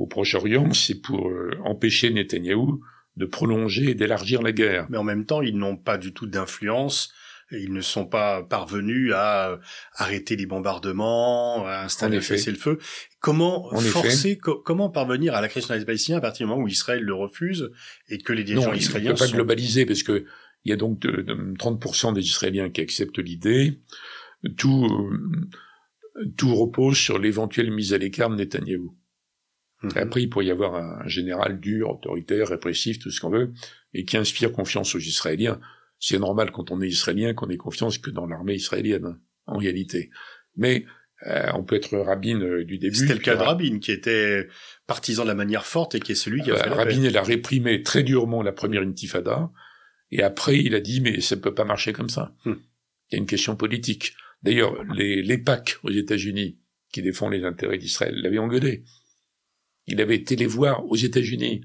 au 0.00 0.06
Proche-Orient, 0.06 0.72
c'est 0.72 1.00
pour 1.00 1.28
euh, 1.28 1.50
empêcher 1.64 2.10
Netanyahou 2.10 2.80
de 3.16 3.26
prolonger 3.26 3.90
et 3.90 3.94
d'élargir 3.94 4.40
la 4.42 4.52
guerre. 4.52 4.86
Mais 4.88 4.96
en 4.96 5.04
même 5.04 5.26
temps, 5.26 5.42
ils 5.42 5.56
n'ont 5.56 5.76
pas 5.76 5.98
du 5.98 6.12
tout 6.12 6.26
d'influence. 6.26 7.12
Ils 7.52 7.72
ne 7.72 7.80
sont 7.80 8.06
pas 8.06 8.44
parvenus 8.44 9.12
à 9.12 9.50
euh, 9.50 9.56
arrêter 9.96 10.36
les 10.36 10.46
bombardements, 10.46 11.66
à 11.66 11.82
installer 11.84 12.18
un 12.18 12.20
cessez-le-feu. 12.20 12.78
Comment 13.18 13.66
En 13.74 13.80
forcer, 13.80 14.38
co- 14.38 14.62
comment 14.64 14.88
parvenir 14.88 15.34
à 15.34 15.40
la 15.40 15.48
création 15.48 15.76
des 15.76 15.84
Palestiniens 15.84 16.18
à 16.18 16.20
partir 16.20 16.46
du 16.46 16.50
moment 16.50 16.62
où 16.62 16.68
Israël 16.68 17.02
le 17.02 17.12
refuse 17.14 17.70
et 18.08 18.18
que 18.18 18.32
les 18.32 18.44
dirigeants 18.44 18.68
non, 18.68 18.74
il 18.74 18.76
ne 18.78 18.82
israéliens 18.82 19.10
peut 19.12 19.18
pas 19.18 19.26
sont... 19.26 19.34
globaliser 19.36 19.84
parce 19.84 20.02
que 20.04 20.24
il 20.64 20.70
y 20.70 20.72
a 20.72 20.76
donc 20.76 21.00
de, 21.00 21.10
de 21.22 21.34
30% 21.58 22.14
des 22.14 22.20
Israéliens 22.22 22.70
qui 22.70 22.80
acceptent 22.80 23.18
l'idée. 23.18 23.80
Tout, 24.56 24.86
euh, 24.86 26.28
tout 26.36 26.54
repose 26.54 26.96
sur 26.96 27.18
l'éventuelle 27.18 27.70
mise 27.72 27.92
à 27.92 27.98
l'écart 27.98 28.30
de 28.30 28.36
Netanyahou. 28.36 28.94
Mhm. 29.82 29.92
Après, 29.96 30.22
il 30.22 30.28
pourrait 30.28 30.46
y 30.46 30.50
avoir 30.50 30.74
un 30.74 31.06
général 31.08 31.58
dur, 31.60 31.90
autoritaire, 31.90 32.48
répressif, 32.48 32.98
tout 32.98 33.10
ce 33.10 33.20
qu'on 33.20 33.30
veut, 33.30 33.52
et 33.94 34.04
qui 34.04 34.16
inspire 34.16 34.52
confiance 34.52 34.94
aux 34.94 35.00
Israéliens. 35.00 35.60
C'est 35.98 36.18
normal 36.18 36.50
quand 36.50 36.70
on 36.70 36.80
est 36.80 36.88
israélien 36.88 37.34
qu'on 37.34 37.48
ait 37.48 37.56
confiance 37.56 37.98
que 37.98 38.10
dans 38.10 38.26
l'armée 38.26 38.54
israélienne, 38.54 39.06
hein, 39.06 39.18
en 39.46 39.58
réalité. 39.58 40.10
Mais 40.56 40.84
euh, 41.26 41.50
on 41.54 41.62
peut 41.62 41.76
être 41.76 41.96
rabbin 41.98 42.40
euh, 42.40 42.64
du 42.64 42.78
début. 42.78 42.94
C'était 42.94 43.14
le 43.14 43.20
cas 43.20 43.36
de 43.36 43.42
Rabin, 43.42 43.78
qui 43.78 43.92
était 43.92 44.48
partisan 44.86 45.24
de 45.24 45.28
la 45.28 45.34
manière 45.34 45.66
forte 45.66 45.94
et 45.94 46.00
qui 46.00 46.12
est 46.12 46.16
celui 46.16 46.42
qui 46.42 46.50
a 46.50 46.54
euh, 46.54 46.56
fait 46.56 46.70
la 46.70 46.76
Rabin, 46.76 47.02
paix. 47.02 47.08
il 47.08 47.16
a 47.16 47.22
réprimé 47.22 47.82
très 47.82 48.02
durement 48.02 48.42
la 48.42 48.52
première 48.52 48.82
intifada, 48.82 49.50
et 50.10 50.22
après, 50.22 50.58
il 50.58 50.74
a 50.74 50.80
dit, 50.80 51.00
mais 51.00 51.20
ça 51.20 51.36
peut 51.36 51.54
pas 51.54 51.64
marcher 51.64 51.92
comme 51.92 52.08
ça. 52.08 52.34
Hmm. 52.44 52.54
Il 53.10 53.14
y 53.14 53.16
a 53.16 53.18
une 53.18 53.26
question 53.26 53.56
politique. 53.56 54.14
D'ailleurs, 54.42 54.82
les, 54.94 55.22
les 55.22 55.38
PAC 55.38 55.76
aux 55.82 55.90
États-Unis, 55.90 56.58
qui 56.92 57.02
défendent 57.02 57.32
les 57.32 57.44
intérêts 57.44 57.78
d'Israël, 57.78 58.14
l'avaient 58.16 58.38
engueulé. 58.38 58.84
Il 59.90 60.00
avait 60.00 60.16
été 60.16 60.36
les 60.36 60.46
voir 60.46 60.86
aux 60.86 60.96
États-Unis, 60.96 61.62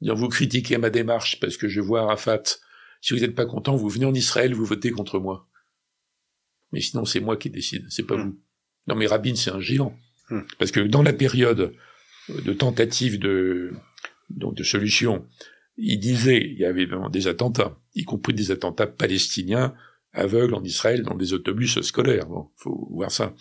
dire, 0.00 0.14
vous 0.16 0.28
critiquez 0.28 0.76
ma 0.78 0.90
démarche 0.90 1.38
parce 1.40 1.56
que 1.56 1.68
je 1.68 1.80
vois 1.80 2.02
Arafat. 2.02 2.42
Si 3.00 3.14
vous 3.14 3.20
n'êtes 3.20 3.34
pas 3.34 3.46
content, 3.46 3.76
vous 3.76 3.88
venez 3.88 4.04
en 4.04 4.14
Israël, 4.14 4.52
vous 4.52 4.64
votez 4.64 4.90
contre 4.90 5.20
moi. 5.20 5.48
Mais 6.72 6.80
sinon, 6.80 7.04
c'est 7.04 7.20
moi 7.20 7.36
qui 7.36 7.50
décide, 7.50 7.86
c'est 7.88 8.02
pas 8.02 8.16
Hmm. 8.16 8.30
vous. 8.30 8.38
Non, 8.88 8.94
mais 8.96 9.06
Rabin, 9.06 9.34
c'est 9.36 9.50
un 9.50 9.60
géant. 9.60 9.96
Hmm. 10.30 10.40
Parce 10.58 10.72
que 10.72 10.80
dans 10.80 11.02
la 11.02 11.12
période 11.12 11.74
de 12.28 12.52
tentative 12.52 13.18
de, 13.18 13.72
donc 14.28 14.54
de 14.56 14.64
solution, 14.64 15.26
il 15.76 15.98
disait, 16.00 16.42
il 16.44 16.58
y 16.58 16.64
avait 16.64 16.86
vraiment 16.86 17.08
des 17.08 17.28
attentats, 17.28 17.78
y 17.94 18.04
compris 18.04 18.34
des 18.34 18.50
attentats 18.50 18.86
palestiniens 18.88 19.74
aveugles 20.12 20.54
en 20.54 20.64
Israël 20.64 21.02
dans 21.02 21.14
des 21.14 21.32
autobus 21.32 21.80
scolaires. 21.82 22.26
Bon, 22.26 22.50
faut 22.56 22.88
voir 22.90 23.12
ça. 23.12 23.34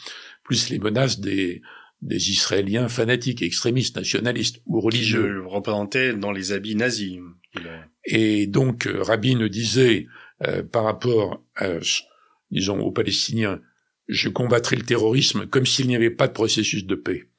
Plus 0.43 0.69
les 0.69 0.79
menaces 0.79 1.19
des, 1.19 1.63
des 2.01 2.29
Israéliens 2.29 2.89
fanatiques, 2.89 3.41
extrémistes, 3.41 3.95
nationalistes 3.95 4.61
ou 4.65 4.79
religieux. 4.79 5.27
le 5.27 5.47
représentait 5.47 6.13
dans 6.13 6.31
les 6.31 6.51
habits 6.51 6.75
nazis. 6.75 7.19
Et 8.05 8.47
donc, 8.47 8.87
euh, 8.87 9.01
Rabin 9.01 9.47
disait, 9.47 10.07
euh, 10.45 10.63
par 10.63 10.83
rapport, 10.83 11.43
à, 11.55 11.79
disons, 12.51 12.79
aux 12.79 12.91
Palestiniens, 12.91 13.61
je 14.07 14.29
combattrai 14.29 14.75
le 14.75 14.83
terrorisme 14.83 15.47
comme 15.47 15.65
s'il 15.65 15.87
n'y 15.87 15.95
avait 15.95 16.11
pas 16.11 16.27
de 16.27 16.33
processus 16.33 16.85
de 16.85 16.95
paix. 16.95 17.29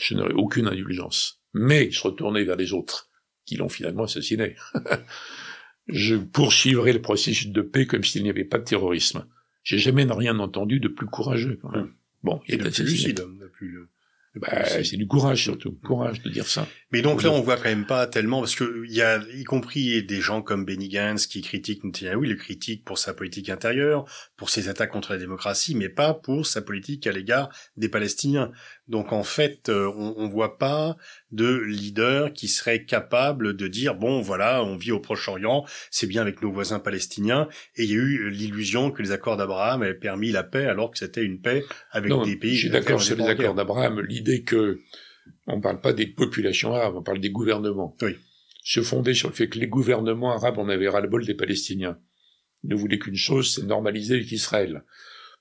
Je 0.00 0.14
n'aurais 0.14 0.32
aucune 0.32 0.66
indulgence. 0.66 1.42
Mais 1.54 1.86
il 1.86 1.92
se 1.92 2.02
retournait 2.02 2.44
vers 2.44 2.56
les 2.56 2.72
autres, 2.72 3.10
qui 3.44 3.56
l'ont 3.56 3.68
finalement 3.68 4.04
assassiné. 4.04 4.56
je 5.86 6.16
poursuivrai 6.16 6.92
le 6.94 7.02
processus 7.02 7.48
de 7.48 7.60
paix 7.60 7.86
comme 7.86 8.04
s'il 8.04 8.22
n'y 8.22 8.30
avait 8.30 8.44
pas 8.44 8.58
de 8.58 8.64
terrorisme. 8.64 9.26
J'ai 9.62 9.78
jamais 9.78 10.04
rien 10.04 10.38
entendu 10.38 10.80
de 10.80 10.88
plus 10.88 11.06
courageux, 11.06 11.58
quand 11.60 11.70
même. 11.70 11.92
Bon, 12.22 12.40
il 12.48 12.56
le 12.56 12.58
plus 12.62 12.68
assassiné. 12.68 12.90
lucide. 12.90 13.24
le 13.40 13.50
plus- 13.50 13.78
Bah, 14.36 14.48
lucide. 14.62 14.84
c'est 14.86 14.96
du 14.96 15.06
courage, 15.06 15.42
surtout. 15.42 15.72
Courage 15.84 16.22
de 16.22 16.30
dire 16.30 16.46
ça. 16.46 16.66
Mais 16.90 17.02
donc 17.02 17.22
là, 17.22 17.30
on 17.30 17.42
voit 17.42 17.56
quand 17.56 17.64
même 17.68 17.84
pas 17.86 18.06
tellement, 18.06 18.40
parce 18.40 18.54
que 18.54 18.84
il 18.86 18.92
y 18.94 19.02
a, 19.02 19.22
y 19.34 19.44
compris 19.44 20.02
des 20.04 20.20
gens 20.22 20.40
comme 20.40 20.64
Benny 20.64 20.88
Gantz 20.88 21.26
qui 21.26 21.42
critiquent 21.42 21.84
Netanyahu, 21.84 22.24
il 22.24 22.30
le 22.30 22.36
critique 22.36 22.82
pour 22.84 22.96
sa 22.98 23.12
politique 23.12 23.50
intérieure, 23.50 24.06
pour 24.36 24.48
ses 24.48 24.68
attaques 24.70 24.90
contre 24.90 25.12
la 25.12 25.18
démocratie, 25.18 25.74
mais 25.74 25.90
pas 25.90 26.14
pour 26.14 26.46
sa 26.46 26.62
politique 26.62 27.06
à 27.06 27.12
l'égard 27.12 27.50
des 27.76 27.90
Palestiniens. 27.90 28.50
Donc 28.88 29.12
en 29.12 29.22
fait, 29.22 29.68
euh, 29.68 29.90
on, 29.96 30.14
on 30.16 30.28
voit 30.28 30.58
pas 30.58 30.96
de 31.30 31.56
leader 31.56 32.32
qui 32.32 32.48
serait 32.48 32.84
capable 32.84 33.56
de 33.56 33.68
dire 33.68 33.94
bon 33.94 34.20
voilà, 34.20 34.64
on 34.64 34.76
vit 34.76 34.90
au 34.90 34.98
Proche-Orient, 34.98 35.64
c'est 35.90 36.06
bien 36.06 36.20
avec 36.22 36.42
nos 36.42 36.50
voisins 36.50 36.80
palestiniens, 36.80 37.48
et 37.76 37.84
il 37.84 37.90
y 37.90 37.94
a 37.94 37.96
eu 37.96 38.30
l'illusion 38.30 38.90
que 38.90 39.02
les 39.02 39.12
accords 39.12 39.36
d'Abraham 39.36 39.82
avaient 39.82 39.94
permis 39.94 40.32
la 40.32 40.42
paix, 40.42 40.66
alors 40.66 40.90
que 40.90 40.98
c'était 40.98 41.22
une 41.22 41.40
paix 41.40 41.64
avec 41.90 42.10
Non, 42.10 42.22
des 42.22 42.36
pays. 42.36 42.54
Je 42.54 42.60
suis 42.60 42.70
d'accord 42.70 43.00
sur 43.00 43.16
les 43.16 43.24
accords 43.24 43.54
d'Abraham. 43.54 44.00
L'idée 44.00 44.42
que 44.42 44.80
on 45.46 45.60
parle 45.60 45.80
pas 45.80 45.92
des 45.92 46.06
populations 46.06 46.74
arabes, 46.74 46.94
on 46.96 47.02
parle 47.02 47.20
des 47.20 47.30
gouvernements. 47.30 47.96
Oui. 48.02 48.16
Se 48.64 48.82
fonder 48.82 49.14
sur 49.14 49.28
le 49.28 49.34
fait 49.34 49.48
que 49.48 49.58
les 49.58 49.66
gouvernements 49.66 50.32
arabes 50.32 50.58
en 50.58 50.68
avaient 50.68 50.88
ras-le-bol 50.88 51.24
des 51.24 51.34
Palestiniens. 51.34 51.98
Ils 52.62 52.70
ne 52.70 52.76
voulaient 52.76 52.98
qu'une 52.98 53.16
chose, 53.16 53.54
c'est 53.54 53.64
normaliser 53.64 54.14
avec 54.14 54.30
Israël. 54.30 54.84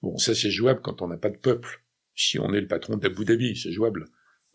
Bon, 0.02 0.18
ça 0.18 0.34
c'est 0.34 0.50
jouable 0.50 0.82
quand 0.82 1.02
on 1.02 1.08
n'a 1.08 1.18
pas 1.18 1.30
de 1.30 1.38
peuple. 1.38 1.84
Si 2.16 2.40
on 2.40 2.54
est 2.54 2.62
le 2.62 2.68
patron 2.68 2.98
d'Abu 2.98 3.26
Dhabi, 3.26 3.56
c'est 3.56 3.72
jouable. 3.72 4.06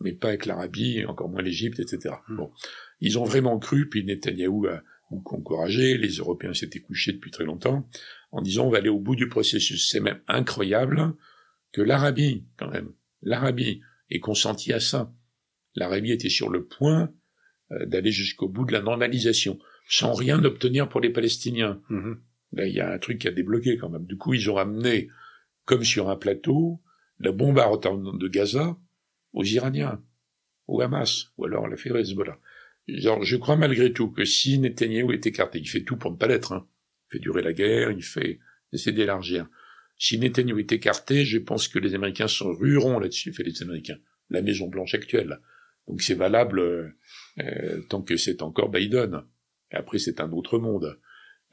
Mais 0.00 0.12
pas 0.12 0.28
avec 0.28 0.46
l'Arabie, 0.46 1.04
encore 1.06 1.28
moins 1.28 1.42
l'Égypte, 1.42 1.80
etc. 1.80 2.16
Hmm. 2.28 2.36
Bon. 2.36 2.52
Ils 3.00 3.18
ont 3.18 3.24
vraiment 3.24 3.58
cru, 3.58 3.88
puis 3.88 4.04
Netanyahou 4.04 4.66
a 4.66 4.82
beaucoup 5.10 5.36
encouragé, 5.36 5.96
les 5.96 6.16
Européens 6.16 6.52
s'étaient 6.52 6.80
couchés 6.80 7.12
depuis 7.12 7.30
très 7.30 7.44
longtemps, 7.44 7.88
en 8.32 8.42
disant 8.42 8.66
on 8.66 8.70
va 8.70 8.78
aller 8.78 8.88
au 8.88 8.98
bout 8.98 9.16
du 9.16 9.28
processus. 9.28 9.88
C'est 9.90 10.00
même 10.00 10.20
incroyable 10.28 11.14
que 11.72 11.82
l'Arabie, 11.82 12.44
quand 12.56 12.70
même, 12.70 12.92
l'Arabie 13.22 13.80
ait 14.10 14.20
consenti 14.20 14.72
à 14.72 14.80
ça. 14.80 15.12
L'Arabie 15.74 16.12
était 16.12 16.28
sur 16.28 16.48
le 16.48 16.64
point 16.64 17.12
euh, 17.72 17.86
d'aller 17.86 18.12
jusqu'au 18.12 18.48
bout 18.48 18.64
de 18.64 18.72
la 18.72 18.82
normalisation, 18.82 19.58
sans 19.88 20.12
rien 20.12 20.42
obtenir 20.44 20.88
pour 20.88 21.00
les 21.00 21.10
Palestiniens. 21.10 21.80
Mhm. 21.88 22.20
Là, 22.52 22.66
il 22.66 22.74
y 22.74 22.80
a 22.80 22.92
un 22.92 22.98
truc 22.98 23.20
qui 23.20 23.28
a 23.28 23.32
débloqué 23.32 23.76
quand 23.76 23.90
même. 23.90 24.06
Du 24.06 24.16
coup, 24.16 24.34
ils 24.34 24.48
ont 24.50 24.54
ramené, 24.54 25.08
comme 25.64 25.84
sur 25.84 26.08
un 26.08 26.16
plateau, 26.16 26.80
la 27.18 27.32
bombe 27.32 27.58
à 27.58 27.68
de 27.68 28.28
Gaza 28.28 28.76
aux 29.32 29.44
Iraniens, 29.44 30.02
au 30.66 30.80
Hamas, 30.80 31.32
ou 31.36 31.44
alors 31.44 31.66
à 31.66 31.68
la 31.68 31.76
fait 31.76 31.90
Hezbollah. 31.90 32.38
Genre, 32.88 33.24
je 33.24 33.36
crois 33.36 33.56
malgré 33.56 33.92
tout 33.92 34.10
que 34.10 34.24
si 34.24 34.58
Netanyahou 34.58 35.12
est 35.12 35.26
écarté, 35.26 35.58
il 35.58 35.68
fait 35.68 35.82
tout 35.82 35.96
pour 35.96 36.12
ne 36.12 36.16
pas 36.16 36.28
l'être, 36.28 36.52
hein. 36.52 36.66
il 37.08 37.16
fait 37.16 37.22
durer 37.22 37.42
la 37.42 37.52
guerre, 37.52 37.90
il 37.90 38.02
fait 38.02 38.38
essayer 38.72 38.92
d'élargir. 38.92 39.48
Si 39.98 40.18
Netanyahou 40.18 40.58
est 40.58 40.72
écarté, 40.72 41.24
je 41.24 41.38
pense 41.38 41.68
que 41.68 41.78
les 41.78 41.94
Américains 41.94 42.28
se 42.28 42.44
rueront 42.44 42.98
là-dessus, 42.98 43.32
fait 43.32 43.42
les 43.42 43.62
Américains, 43.62 43.98
la 44.30 44.42
Maison 44.42 44.68
Blanche 44.68 44.94
actuelle. 44.94 45.40
Donc 45.88 46.02
c'est 46.02 46.14
valable 46.14 46.60
euh, 46.60 46.88
euh, 47.40 47.80
tant 47.88 48.02
que 48.02 48.16
c'est 48.16 48.42
encore 48.42 48.70
Biden. 48.70 49.22
Après, 49.70 49.98
c'est 49.98 50.20
un 50.20 50.30
autre 50.32 50.58
monde. 50.58 50.98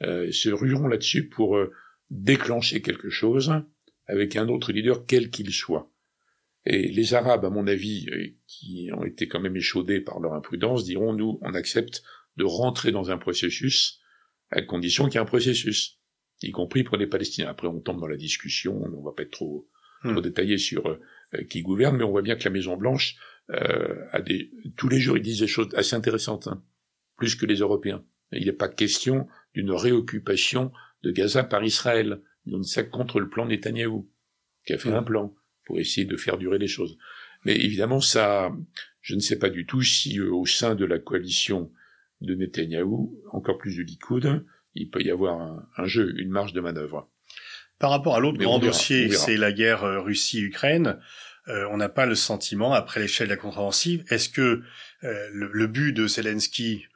Euh, 0.02 0.30
se 0.32 0.50
rueront 0.50 0.88
là-dessus 0.88 1.28
pour 1.28 1.56
euh, 1.56 1.72
déclencher 2.10 2.82
quelque 2.82 3.10
chose 3.10 3.52
avec 4.06 4.36
un 4.36 4.48
autre 4.48 4.72
leader, 4.72 5.06
quel 5.06 5.30
qu'il 5.30 5.52
soit. 5.52 5.90
Et 6.66 6.88
les 6.88 7.14
Arabes, 7.14 7.44
à 7.44 7.50
mon 7.50 7.66
avis, 7.66 8.06
euh, 8.10 8.28
qui 8.46 8.90
ont 8.92 9.04
été 9.04 9.28
quand 9.28 9.40
même 9.40 9.56
échaudés 9.56 10.00
par 10.00 10.20
leur 10.20 10.34
imprudence, 10.34 10.84
diront, 10.84 11.12
nous, 11.12 11.38
on 11.42 11.54
accepte 11.54 12.02
de 12.36 12.44
rentrer 12.44 12.90
dans 12.90 13.10
un 13.10 13.18
processus, 13.18 14.00
à 14.50 14.62
condition 14.62 15.04
qu'il 15.04 15.14
y 15.14 15.16
ait 15.16 15.20
un 15.20 15.26
processus. 15.26 15.98
y 16.42 16.50
compris 16.50 16.84
pour 16.84 16.96
les 16.96 17.06
Palestiniens. 17.06 17.48
Après, 17.48 17.68
on 17.68 17.80
tombe 17.80 18.00
dans 18.00 18.06
la 18.06 18.16
discussion, 18.16 18.82
on 18.82 19.02
va 19.02 19.12
pas 19.12 19.22
être 19.22 19.30
trop, 19.30 19.68
trop 20.02 20.12
hmm. 20.12 20.20
détaillé 20.20 20.58
sur 20.58 20.86
euh, 20.86 21.44
qui 21.48 21.62
gouverne, 21.62 21.96
mais 21.96 22.04
on 22.04 22.10
voit 22.10 22.22
bien 22.22 22.36
que 22.36 22.44
la 22.44 22.50
Maison 22.50 22.76
Blanche 22.76 23.16
euh, 23.50 24.06
a 24.12 24.22
des 24.22 24.50
tous 24.76 24.88
les 24.88 24.98
jours 24.98 25.18
ils 25.18 25.22
disent 25.22 25.40
des 25.40 25.46
choses 25.46 25.68
assez 25.74 25.94
intéressantes, 25.94 26.46
hein, 26.46 26.62
plus 27.16 27.34
que 27.34 27.46
les 27.46 27.56
Européens. 27.56 28.04
Il 28.32 28.46
n'est 28.46 28.52
pas 28.52 28.68
question 28.68 29.26
d'une 29.54 29.70
réoccupation 29.70 30.72
de 31.02 31.10
Gaza 31.10 31.44
par 31.44 31.62
Israël. 31.62 32.20
Ils 32.46 32.54
ont 32.54 32.60
dit 32.60 32.68
ça 32.68 32.82
contre 32.82 33.20
le 33.20 33.28
plan 33.28 33.46
Netanyahou, 33.46 34.08
qui 34.66 34.72
a 34.72 34.78
fait 34.78 34.92
un 34.92 35.02
plan 35.02 35.34
pour 35.64 35.78
essayer 35.78 36.06
de 36.06 36.16
faire 36.16 36.38
durer 36.38 36.58
les 36.58 36.68
choses. 36.68 36.98
Mais 37.44 37.56
évidemment, 37.56 38.00
ça, 38.00 38.52
je 39.00 39.14
ne 39.14 39.20
sais 39.20 39.38
pas 39.38 39.50
du 39.50 39.66
tout 39.66 39.82
si 39.82 40.18
euh, 40.18 40.32
au 40.32 40.46
sein 40.46 40.74
de 40.74 40.84
la 40.84 40.98
coalition 40.98 41.70
de 42.20 42.34
Netanyahou, 42.34 43.20
encore 43.32 43.58
plus 43.58 43.74
du 43.74 43.84
Likoud, 43.84 44.44
il 44.74 44.90
peut 44.90 45.02
y 45.02 45.10
avoir 45.10 45.66
un, 45.76 45.86
jeu, 45.86 46.14
une 46.18 46.30
marge 46.30 46.52
de 46.52 46.60
manœuvre. 46.60 47.10
Par 47.78 47.90
rapport 47.90 48.16
à 48.16 48.20
l'autre 48.20 48.38
grand 48.38 48.58
dossier, 48.58 49.10
c'est 49.10 49.36
la 49.36 49.52
guerre 49.52 49.84
euh, 49.84 50.00
Russie-Ukraine. 50.00 50.98
Euh, 51.48 51.66
on 51.70 51.76
n'a 51.76 51.90
pas 51.90 52.06
le 52.06 52.14
sentiment, 52.14 52.72
après 52.72 53.00
l'échelle 53.00 53.28
de 53.28 53.32
la 53.32 53.36
contre-offensive, 53.36 54.04
est-ce 54.08 54.28
que 54.28 54.62
le, 55.02 55.66
but 55.66 55.92
de 55.92 56.06
Zelensky, 56.06 56.86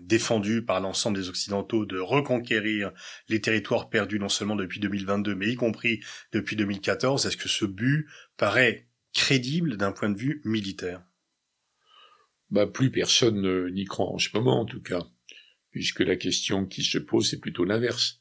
défendu 0.00 0.62
par 0.62 0.80
l'ensemble 0.80 1.18
des 1.18 1.28
Occidentaux, 1.28 1.84
de 1.84 1.98
reconquérir 1.98 2.92
les 3.28 3.42
territoires 3.42 3.90
perdus 3.90 4.18
non 4.18 4.30
seulement 4.30 4.56
depuis 4.56 4.80
2022, 4.80 5.34
mais 5.34 5.48
y 5.48 5.56
compris 5.56 6.00
depuis 6.32 6.56
2014, 6.56 7.26
est-ce 7.26 7.36
que 7.36 7.50
ce 7.50 7.66
but 7.66 8.08
paraît 8.38 8.88
crédible 9.12 9.76
d'un 9.76 9.92
point 9.92 10.08
de 10.08 10.16
vue 10.16 10.40
militaire? 10.46 11.02
Bah, 12.50 12.66
Plus 12.66 12.90
personne 12.90 13.70
n'y 13.72 13.84
croit 13.84 14.12
en 14.12 14.18
ce 14.18 14.28
moment, 14.34 14.60
en 14.60 14.66
tout 14.66 14.82
cas, 14.82 15.02
puisque 15.70 16.00
la 16.00 16.16
question 16.16 16.66
qui 16.66 16.82
se 16.82 16.98
pose, 16.98 17.30
c'est 17.30 17.40
plutôt 17.40 17.64
l'inverse. 17.64 18.20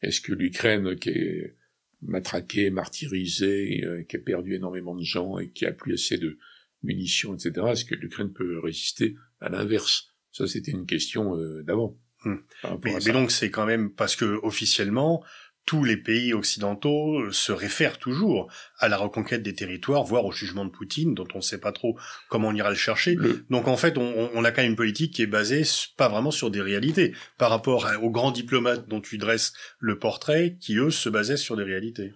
Est-ce 0.00 0.20
que 0.20 0.32
l'Ukraine, 0.32 0.96
qui 0.96 1.10
est 1.10 1.56
matraquée, 2.02 2.70
martyrisée, 2.70 3.84
euh, 3.84 4.02
qui 4.04 4.16
a 4.16 4.18
perdu 4.20 4.54
énormément 4.54 4.94
de 4.94 5.02
gens 5.02 5.38
et 5.38 5.50
qui 5.50 5.66
a 5.66 5.72
plus 5.72 5.94
assez 5.94 6.18
de 6.18 6.38
munitions, 6.82 7.34
etc., 7.34 7.66
est-ce 7.70 7.84
que 7.84 7.94
l'Ukraine 7.94 8.32
peut 8.32 8.60
résister 8.60 9.16
à 9.40 9.48
l'inverse? 9.48 10.08
Ça, 10.30 10.46
c'était 10.46 10.70
une 10.70 10.86
question 10.86 11.36
euh, 11.36 11.62
d'avant. 11.62 11.98
Hum. 12.24 12.42
Mais, 12.84 12.98
mais, 13.04 13.12
donc 13.12 13.30
c'est 13.30 13.50
quand 13.50 13.66
même 13.66 13.92
parce 13.92 14.16
que 14.16 14.40
officiellement 14.42 15.22
tous 15.68 15.84
les 15.84 15.98
pays 15.98 16.32
occidentaux 16.32 17.20
euh, 17.20 17.30
se 17.30 17.52
réfèrent 17.52 17.98
toujours 17.98 18.50
à 18.78 18.88
la 18.88 18.96
reconquête 18.96 19.42
des 19.42 19.54
territoires, 19.54 20.02
voire 20.02 20.24
au 20.24 20.32
jugement 20.32 20.64
de 20.64 20.70
Poutine, 20.70 21.12
dont 21.12 21.28
on 21.34 21.38
ne 21.38 21.42
sait 21.42 21.60
pas 21.60 21.72
trop 21.72 21.98
comment 22.30 22.48
on 22.48 22.54
ira 22.54 22.70
le 22.70 22.74
chercher. 22.74 23.16
Donc 23.50 23.68
en 23.68 23.76
fait, 23.76 23.98
on, 23.98 24.44
a 24.44 24.50
quand 24.50 24.62
même 24.62 24.70
une 24.70 24.76
politique 24.76 25.12
qui 25.12 25.20
est 25.20 25.26
basée 25.26 25.64
pas 25.98 26.08
vraiment 26.08 26.30
sur 26.30 26.50
des 26.50 26.62
réalités, 26.62 27.14
par 27.36 27.50
rapport 27.50 27.86
aux 28.00 28.10
grands 28.10 28.30
diplomates 28.30 28.88
dont 28.88 29.02
tu 29.02 29.18
dresses 29.18 29.52
le 29.78 29.98
portrait, 29.98 30.56
qui 30.58 30.76
eux 30.78 30.90
se 30.90 31.10
basaient 31.10 31.36
sur 31.36 31.54
des 31.54 31.64
réalités. 31.64 32.14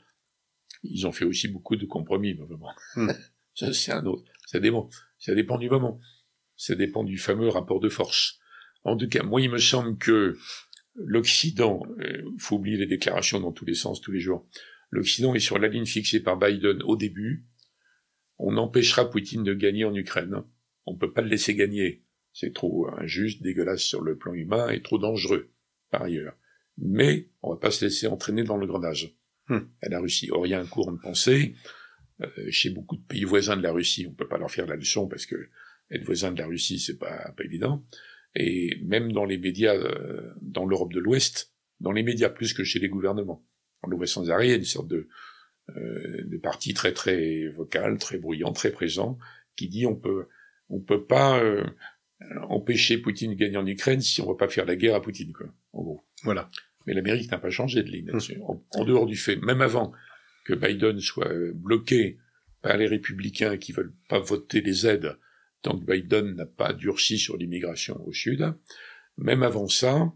Ils 0.83 1.07
ont 1.07 1.12
fait 1.12 1.27
aussi 1.27 1.47
beaucoup 1.47 1.77
de 1.77 1.85
compromis, 1.85 2.33
vraiment. 2.33 2.71
Hmm. 2.97 3.11
Ça 3.55 3.71
c'est 3.75 3.93
un 3.93 4.07
autre. 4.07 4.25
Ça 4.47 4.61
dépend. 4.61 4.88
Ça 5.19 5.35
dépend 5.35 5.59
du 5.59 5.69
moment. 5.69 6.01
Ça 6.57 6.75
dépend 6.75 7.05
du 7.05 7.19
fameux 7.19 7.51
rapport 7.51 7.81
de 7.81 7.91
force. 7.91 8.38
En 8.85 8.97
tout 8.97 9.09
cas, 9.11 9.23
moi, 9.23 9.43
il 9.43 9.51
me 9.51 9.59
semble 9.59 9.99
que 9.99 10.38
l'Occident, 10.95 11.83
il 11.99 12.05
euh, 12.05 12.31
faut 12.39 12.57
oublier 12.57 12.77
les 12.77 12.87
déclarations 12.87 13.41
dans 13.41 13.53
tous 13.53 13.65
les 13.65 13.75
sens 13.75 14.01
tous 14.01 14.13
les 14.13 14.21
jours, 14.21 14.47
l'Occident 14.91 15.35
est 15.35 15.41
sur 15.41 15.59
la 15.59 15.69
ligne 15.69 15.87
fixée 15.87 16.21
par 16.21 16.39
Biden 16.39 16.83
au 16.83 16.97
début, 16.97 17.47
on 18.39 18.57
empêchera 18.57 19.09
Poutine 19.09 19.45
de 19.45 19.55
gagner 19.55 19.85
en 19.85 19.95
Ukraine. 19.95 20.43
On 20.87 20.95
ne 20.95 20.99
peut 20.99 21.13
pas 21.13 21.23
le 21.23 21.29
laisser 21.29 21.55
gagner. 21.55 22.03
C'est 22.33 22.53
trop 22.53 22.89
injuste, 22.99 23.43
dégueulasse 23.43 23.83
sur 23.83 24.01
le 24.01 24.17
plan 24.17 24.33
humain 24.33 24.69
et 24.71 24.83
trop 24.83 24.99
dangereux, 24.99 25.53
par 25.91 26.03
ailleurs. 26.03 26.35
Mais 26.77 27.29
on 27.43 27.51
va 27.51 27.57
pas 27.57 27.71
se 27.71 27.85
laisser 27.85 28.09
entraîner 28.09 28.43
dans 28.43 28.57
le 28.57 28.67
grenage 28.67 29.15
hmm. 29.49 29.61
à 29.83 29.89
la 29.89 30.01
Russie. 30.01 30.29
Or, 30.33 30.47
il 30.47 30.51
y 30.51 30.55
a 30.55 30.61
un 30.61 30.67
courant 30.67 30.93
de 30.93 31.01
pensée, 31.01 31.55
euh, 32.21 32.51
chez 32.51 32.71
beaucoup 32.71 32.97
de 32.97 33.03
pays 33.03 33.25
voisins 33.25 33.57
de 33.57 33.63
la 33.63 33.73
Russie, 33.73 34.07
on 34.09 34.15
peut 34.15 34.29
pas 34.29 34.39
leur 34.39 34.51
faire 34.51 34.67
la 34.67 34.77
leçon 34.77 35.07
parce 35.07 35.27
que 35.27 35.37
être 35.91 36.05
voisin 36.05 36.33
de 36.33 36.39
la 36.39 36.47
Russie, 36.47 36.81
c'est 36.81 36.99
pas, 36.99 37.33
pas 37.37 37.45
évident, 37.45 37.85
et 38.35 38.79
même 38.85 39.12
dans 39.12 39.25
les 39.25 39.38
médias, 39.38 39.75
euh, 39.75 40.33
dans 40.40 40.64
l'Europe 40.64 40.92
de 40.92 41.01
l'Ouest, 41.01 41.53
dans 41.81 41.92
les 41.92 42.03
médias 42.03 42.31
plus 42.31 42.55
que 42.55 42.64
chez 42.64 42.79
les 42.79 42.88
gouvernements. 42.88 43.45
Le 43.88 43.97
voit 43.97 44.07
sans 44.07 44.31
arrêt, 44.31 44.47
il 44.47 44.51
y 44.51 44.55
a 44.55 44.57
une 44.57 44.64
sorte 44.64 44.88
de, 44.88 45.09
euh, 45.77 46.23
de 46.25 46.37
parti 46.37 46.73
très 46.73 46.92
très 46.92 47.49
vocal, 47.49 47.99
très 47.99 48.18
bruyant, 48.18 48.53
très 48.53 48.71
présent, 48.71 49.18
qui 49.57 49.68
dit 49.68 49.87
on 49.87 49.97
peut 49.97 50.29
on 50.68 50.81
peut 50.81 51.05
pas 51.05 51.42
euh, 51.42 51.64
empêcher 52.49 52.99
Poutine 52.99 53.33
de 53.33 53.37
gagner 53.37 53.57
en 53.57 53.66
Ukraine 53.66 54.01
si 54.01 54.21
on 54.21 54.27
va 54.27 54.37
pas 54.37 54.49
faire 54.49 54.64
la 54.64 54.77
guerre 54.77 54.95
à 54.95 55.03
Poutine, 55.03 55.33
quoi. 55.33 55.49
En 55.73 55.83
gros. 55.83 56.05
Voilà. 56.23 56.51
Mais 56.87 56.95
l'Amérique 56.95 57.31
n'a 57.31 57.38
pas 57.38 57.51
changé 57.51 57.83
de 57.83 57.90
ligne 57.90 58.07
là-dessus. 58.07 58.38
Hum. 58.40 58.61
En, 58.71 58.85
dehors 58.85 59.07
du 59.07 59.16
fait, 59.16 59.37
même 59.37 59.61
avant 59.61 59.92
que 60.45 60.55
Biden 60.55 61.01
soit 61.01 61.33
bloqué 61.55 62.18
par 62.62 62.77
les 62.77 62.87
républicains 62.87 63.57
qui 63.57 63.73
veulent 63.73 63.95
pas 64.09 64.21
voter 64.21 64.61
les 64.61 64.87
aides 64.87 65.16
tant 65.62 65.79
que 65.79 65.85
Biden 65.85 66.35
n'a 66.35 66.46
pas 66.46 66.72
durci 66.72 67.18
sur 67.18 67.37
l'immigration 67.37 68.05
au 68.07 68.12
Sud. 68.12 68.55
Même 69.16 69.42
avant 69.42 69.68
ça, 69.68 70.12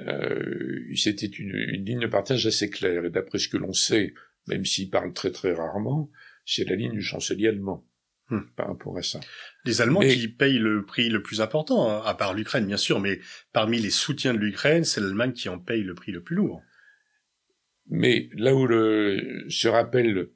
euh, 0.00 0.80
c'était 0.94 1.26
une, 1.26 1.52
ligne 1.84 2.00
de 2.00 2.06
partage 2.06 2.46
assez 2.46 2.70
claire. 2.70 3.04
Et 3.04 3.10
d'après 3.10 3.38
ce 3.38 3.48
que 3.48 3.56
l'on 3.56 3.72
sait, 3.72 4.14
même 4.48 4.64
s'il 4.64 4.90
parle 4.90 5.12
très 5.12 5.30
très 5.30 5.52
rarement, 5.52 6.10
c'est 6.44 6.68
la 6.68 6.74
ligne 6.74 6.92
du 6.92 7.02
chancelier 7.02 7.48
allemand 7.48 7.86
hmm. 8.30 8.40
par 8.56 8.68
rapport 8.68 8.96
à 8.98 9.02
ça. 9.02 9.20
Les 9.64 9.80
Allemands 9.80 10.00
qui 10.00 10.28
payent 10.28 10.58
le 10.58 10.84
prix 10.84 11.08
le 11.08 11.22
plus 11.22 11.40
important, 11.40 11.90
hein, 11.90 12.02
à 12.04 12.14
part 12.14 12.34
l'Ukraine 12.34 12.66
bien 12.66 12.76
sûr, 12.76 13.00
mais 13.00 13.20
parmi 13.52 13.78
les 13.78 13.90
soutiens 13.90 14.34
de 14.34 14.38
l'Ukraine, 14.38 14.84
c'est 14.84 15.00
l'Allemagne 15.00 15.32
qui 15.32 15.48
en 15.48 15.58
paye 15.58 15.82
le 15.82 15.94
prix 15.94 16.12
le 16.12 16.22
plus 16.22 16.36
lourd. 16.36 16.62
Mais 17.88 18.28
là 18.34 18.54
où 18.54 18.66
le, 18.66 19.44
se 19.48 19.68
rappelle, 19.68 20.30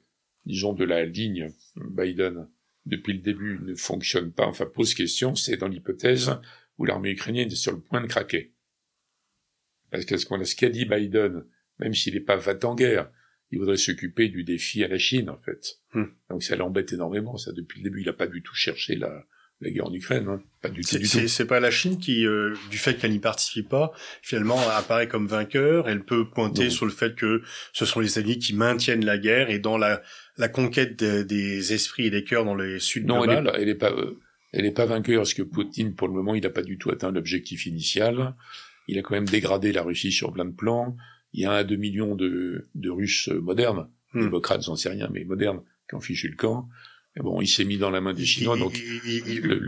disons, 0.45 0.73
de 0.73 0.83
la 0.83 1.05
ligne 1.05 1.49
Biden, 1.75 2.49
depuis 2.85 3.13
le 3.13 3.19
début 3.19 3.59
ne 3.61 3.75
fonctionne 3.75 4.31
pas, 4.31 4.45
enfin 4.45 4.65
pose 4.65 4.93
question, 4.93 5.35
c'est 5.35 5.57
dans 5.57 5.67
l'hypothèse 5.67 6.31
où 6.77 6.85
l'armée 6.85 7.11
ukrainienne 7.11 7.51
est 7.51 7.55
sur 7.55 7.71
le 7.71 7.79
point 7.79 8.01
de 8.01 8.07
craquer. 8.07 8.53
Parce 9.91 10.05
que 10.05 10.17
ce 10.17 10.55
qu'a 10.55 10.69
dit 10.69 10.85
Biden, 10.85 11.45
même 11.79 11.93
s'il 11.93 12.13
n'est 12.13 12.19
pas 12.19 12.35
va 12.35 12.57
en 12.63 12.75
guerre, 12.75 13.09
il 13.51 13.59
voudrait 13.59 13.77
s'occuper 13.77 14.29
du 14.29 14.43
défi 14.43 14.83
à 14.83 14.87
la 14.87 14.97
Chine, 14.97 15.29
en 15.29 15.37
fait. 15.37 15.79
Hmm. 15.93 16.05
Donc 16.29 16.43
ça 16.43 16.55
l'embête 16.55 16.91
énormément, 16.93 17.37
ça, 17.37 17.51
depuis 17.53 17.79
le 17.79 17.85
début, 17.85 18.01
il 18.01 18.07
n'a 18.07 18.13
pas 18.13 18.27
du 18.27 18.41
tout 18.41 18.55
cherché 18.55 18.95
la, 18.95 19.25
la 19.61 19.69
guerre 19.69 19.85
en 19.85 19.93
Ukraine, 19.93 20.27
hein. 20.27 20.41
pas 20.61 20.69
du 20.69 20.81
tout. 20.81 20.97
C'est 21.05 21.47
pas 21.47 21.59
la 21.59 21.71
Chine 21.71 21.97
qui, 21.99 22.25
euh, 22.25 22.53
du 22.69 22.77
fait 22.77 22.95
qu'elle 22.95 23.11
n'y 23.11 23.19
participe 23.19 23.69
pas, 23.69 23.93
finalement 24.21 24.59
apparaît 24.69 25.07
comme 25.07 25.27
vainqueur. 25.27 25.87
Elle 25.87 26.03
peut 26.03 26.29
pointer 26.29 26.69
sur 26.69 26.85
le 26.85 26.91
fait 26.91 27.15
que 27.15 27.41
ce 27.71 27.85
sont 27.85 27.99
les 27.99 28.11
États-Unis 28.11 28.39
qui 28.39 28.53
maintiennent 28.53 29.05
la 29.05 29.17
guerre 29.17 29.49
et 29.49 29.59
dans 29.59 29.77
la, 29.77 30.01
la 30.37 30.49
conquête 30.49 31.03
des 31.03 31.73
esprits 31.73 32.07
et 32.07 32.09
des 32.09 32.23
cœurs 32.23 32.45
dans 32.45 32.55
les 32.55 32.79
sud 32.79 33.05
Non, 33.05 33.23
elle 33.23 33.31
est 33.31 33.43
pas, 33.43 33.59
elle 33.59 33.69
est 33.69 33.75
pas, 33.75 33.91
euh, 33.91 34.19
elle 34.51 34.65
est 34.65 34.71
pas 34.71 34.85
vainqueur 34.85 35.21
parce 35.21 35.33
que 35.33 35.43
Poutine, 35.43 35.95
pour 35.95 36.07
le 36.07 36.13
moment, 36.13 36.35
il 36.35 36.43
n'a 36.43 36.49
pas 36.49 36.61
du 36.61 36.77
tout 36.77 36.89
atteint 36.91 37.11
l'objectif 37.11 37.65
initial. 37.65 38.35
Il 38.87 38.97
a 38.99 39.01
quand 39.01 39.15
même 39.15 39.27
dégradé 39.27 39.71
la 39.71 39.81
Russie 39.81 40.11
sur 40.11 40.31
plein 40.31 40.45
de 40.45 40.55
plans. 40.55 40.95
Il 41.33 41.41
y 41.41 41.45
a 41.45 41.51
un 41.51 41.55
à 41.55 41.63
deux 41.63 41.75
millions 41.75 42.15
de, 42.15 42.67
de 42.75 42.89
Russes 42.89 43.29
modernes, 43.29 43.89
hmm. 44.13 44.21
démocrates, 44.21 44.63
j'en 44.63 44.75
sais 44.75 44.89
rien, 44.89 45.09
mais 45.11 45.23
modernes, 45.25 45.61
qui 45.89 45.95
ont 45.95 46.01
fichu 46.01 46.29
le 46.29 46.35
camp 46.35 46.69
bon, 47.21 47.41
il 47.41 47.47
s'est 47.47 47.63
mis 47.63 47.77
dans 47.77 47.89
la 47.89 48.01
main 48.01 48.13
des 48.13 48.25
Chinois. 48.25 48.57
donc, 48.57 48.73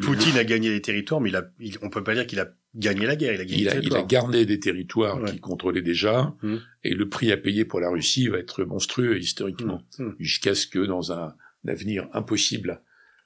Poutine 0.02 0.38
a 0.38 0.44
gagné 0.44 0.70
les 0.70 0.82
territoires, 0.82 1.22
mais 1.22 1.30
il 1.30 1.36
a, 1.36 1.50
on 1.82 1.90
peut 1.90 2.04
pas 2.04 2.14
dire 2.14 2.28
qu'il 2.28 2.40
a 2.40 2.54
gagné 2.76 3.06
la 3.06 3.16
guerre. 3.16 3.34
Il 3.34 3.42
a, 3.42 3.46
gagné 3.46 3.62
il 3.62 3.70
a, 3.70 3.76
il 3.78 3.96
a 3.96 4.04
gardé 4.04 4.46
des 4.46 4.60
territoires 4.60 5.24
qu'il 5.26 5.40
contrôlait 5.40 5.82
déjà, 5.82 6.36
hum. 6.44 6.62
et 6.84 6.94
le 6.94 7.08
prix 7.08 7.32
à 7.32 7.38
payer 7.38 7.66
pour 7.66 7.80
la 7.80 7.90
Russie 7.90 8.28
va 8.28 8.38
être 8.40 8.64
monstrueux 8.66 9.18
historiquement, 9.18 9.82
hum. 10.00 10.08
Hum. 10.08 10.16
jusqu'à 10.20 10.56
ce 10.56 10.68
que 10.68 10.80
dans 10.80 11.12
un, 11.12 11.36
avenir 11.68 12.08
impossible 12.14 12.82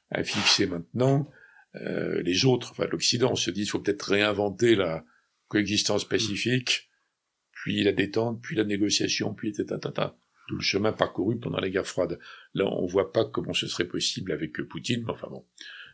à 0.10 0.24
fixer 0.24 0.66
maintenant, 0.66 1.30
euh, 1.76 2.22
les 2.24 2.46
autres, 2.46 2.72
enfin 2.72 2.88
l'Occident, 2.92 3.36
se 3.36 3.52
disent 3.52 3.70
faut 3.70 3.80
peut-être 3.80 4.04
réinventer 4.04 4.76
la 4.76 5.06
coexistence 5.48 6.08
pacifique, 6.08 6.90
puis 7.52 7.84
la 7.84 7.92
détente, 7.92 8.42
puis 8.42 8.56
la 8.56 8.64
négociation, 8.64 9.34
puis 9.34 9.54
ta, 9.54 9.64
ta, 9.64 9.92
ta 9.92 10.18
tout 10.52 10.58
le 10.58 10.64
chemin 10.64 10.92
parcouru 10.92 11.40
pendant 11.40 11.60
la 11.60 11.70
guerre 11.70 11.88
froide. 11.88 12.20
Là, 12.54 12.66
on 12.66 12.86
voit 12.86 13.14
pas 13.14 13.24
comment 13.24 13.54
ce 13.54 13.68
serait 13.68 13.88
possible 13.88 14.34
avec 14.34 14.62
Poutine, 14.64 15.04
mais 15.06 15.14
enfin 15.14 15.30
bon. 15.30 15.46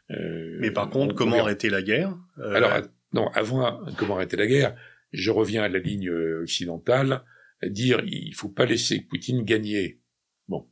Euh, 0.10 0.58
mais 0.60 0.72
par 0.72 0.90
contre, 0.90 1.14
comment 1.14 1.38
arrêter 1.38 1.70
la 1.70 1.84
guerre 1.84 2.18
euh, 2.40 2.56
Alors, 2.56 2.72
non, 3.14 3.28
avant 3.34 3.86
comment 3.98 4.16
arrêter 4.16 4.36
la 4.36 4.48
guerre, 4.48 4.76
je 5.12 5.30
reviens 5.30 5.62
à 5.62 5.70
la 5.70 5.78
ligne 5.78 6.10
euh, 6.10 6.42
occidentale, 6.42 7.24
dire 7.62 8.02
il 8.04 8.34
faut 8.34 8.50
pas 8.50 8.66
laisser 8.66 9.00
Poutine 9.02 9.44
gagner. 9.44 10.02
Bon, 10.48 10.68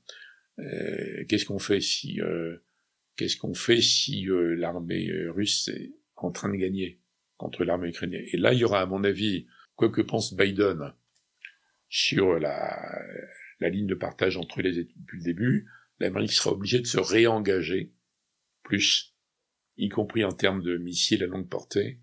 qu'est-ce 0.58 1.46
qu'on 1.46 1.60
fait 1.60 1.82
si 1.82 2.20
qu'est-ce 3.18 3.38
qu'on 3.38 3.54
fait 3.54 3.82
si 3.82 4.26
l'armée 4.30 5.12
russe 5.28 5.68
est 5.68 5.94
en 6.16 6.32
train 6.32 6.50
de 6.50 6.58
gagner 6.58 7.02
contre 7.38 7.64
l'armée 7.64 7.90
ukrainienne? 7.90 8.26
Et 8.32 8.38
là, 8.38 8.52
il 8.52 8.60
y 8.60 8.64
aura, 8.64 8.82
à 8.82 8.86
mon 8.88 9.04
avis, 9.04 9.46
quoi 9.76 9.90
que 9.90 10.02
pense 10.02 10.34
Biden 10.34 10.92
sur 11.88 12.40
la 12.40 13.00
la 13.60 13.70
ligne 13.70 13.88
de 13.88 13.96
partage 13.96 14.38
entre 14.38 14.62
les 14.62 14.84
depuis 14.84 15.18
le 15.18 15.24
début, 15.24 15.68
l'Amérique 16.00 16.34
sera 16.34 16.52
obligée 16.52 16.80
de 16.80 16.88
se 16.88 17.00
réengager 17.00 17.94
plus, 18.64 19.16
y 19.78 19.90
compris 19.90 20.24
en 20.24 20.32
termes 20.32 20.62
de 20.62 20.78
missiles 20.78 21.24
à 21.24 21.28
longue 21.28 21.50
portée, 21.50 22.00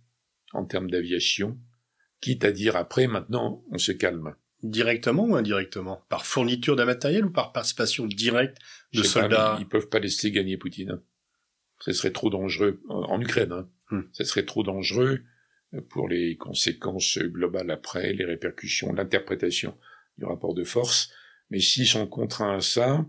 en 0.52 0.64
termes 0.64 0.90
d'aviation, 0.90 1.58
quitte 2.20 2.44
à 2.44 2.52
dire 2.52 2.76
après, 2.76 3.06
maintenant, 3.06 3.64
on 3.70 3.78
se 3.78 3.92
calme. 3.92 4.34
Directement 4.62 5.24
ou 5.24 5.34
indirectement? 5.34 6.04
Par 6.08 6.24
fourniture 6.24 6.76
de 6.76 6.84
matériel 6.84 7.24
ou 7.24 7.30
par 7.30 7.52
participation 7.52 8.06
directe 8.06 8.58
de 8.92 9.00
pas, 9.00 9.06
soldats? 9.06 9.54
mais 9.56 9.62
ils 9.64 9.68
peuvent 9.68 9.88
pas 9.88 9.98
laisser 9.98 10.30
gagner 10.30 10.56
Poutine. 10.56 11.00
Ce 11.80 11.92
serait 11.92 12.12
trop 12.12 12.30
dangereux 12.30 12.80
en 12.88 13.02
en 13.02 13.20
Ukraine. 13.20 13.52
Hein. 13.52 13.68
Hmm. 13.90 14.02
Ce 14.12 14.22
serait 14.22 14.44
trop 14.44 14.62
dangereux 14.62 15.24
pour 15.88 16.08
les 16.08 16.36
conséquences 16.36 17.18
globales 17.18 17.70
après, 17.70 18.12
les 18.12 18.24
répercussions, 18.24 18.92
l'interprétation 18.92 19.76
du 20.18 20.24
rapport 20.24 20.54
de 20.54 20.62
force. 20.62 21.12
Mais 21.52 21.60
s'ils 21.60 21.86
sont 21.86 22.06
contraints 22.06 22.56
à 22.56 22.60
ça, 22.62 23.06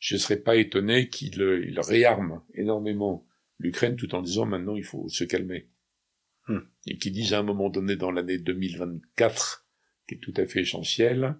je 0.00 0.16
ne 0.16 0.18
serais 0.18 0.40
pas 0.40 0.56
étonné 0.56 1.08
qu'ils 1.08 1.40
ils 1.68 1.78
réarment 1.78 2.44
énormément 2.54 3.24
l'Ukraine 3.60 3.94
tout 3.94 4.12
en 4.16 4.22
disant 4.22 4.44
maintenant 4.44 4.74
il 4.74 4.82
faut 4.82 5.08
se 5.08 5.22
calmer. 5.22 5.68
Hmm. 6.48 6.58
Et 6.88 6.98
qu'ils 6.98 7.12
disent 7.12 7.32
à 7.32 7.38
un 7.38 7.44
moment 7.44 7.70
donné 7.70 7.94
dans 7.94 8.10
l'année 8.10 8.38
2024, 8.38 9.68
qui 10.08 10.16
est 10.16 10.18
tout 10.18 10.34
à 10.36 10.46
fait 10.46 10.62
essentiel, 10.62 11.36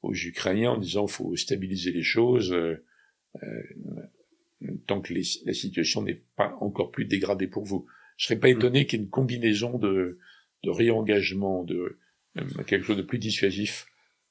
aux 0.00 0.14
Ukrainiens 0.14 0.70
en 0.70 0.78
disant 0.78 1.04
il 1.06 1.12
faut 1.12 1.36
stabiliser 1.36 1.92
les 1.92 2.02
choses, 2.02 2.54
euh, 2.54 2.82
euh, 3.42 3.62
tant 4.86 5.02
que 5.02 5.12
les- 5.12 5.42
la 5.44 5.52
situation 5.52 6.00
n'est 6.00 6.22
pas 6.36 6.56
encore 6.60 6.90
plus 6.90 7.04
dégradée 7.04 7.48
pour 7.48 7.64
vous. 7.64 7.84
Je 8.16 8.28
serais 8.28 8.40
pas 8.40 8.48
étonné 8.48 8.86
qu'il 8.86 8.98
y 8.98 9.02
ait 9.02 9.04
une 9.04 9.10
combinaison 9.10 9.76
de, 9.76 10.18
de 10.64 10.70
réengagement, 10.70 11.64
de 11.64 11.98
euh, 12.38 12.62
quelque 12.66 12.86
chose 12.86 12.96
de 12.96 13.02
plus 13.02 13.18
dissuasif, 13.18 13.88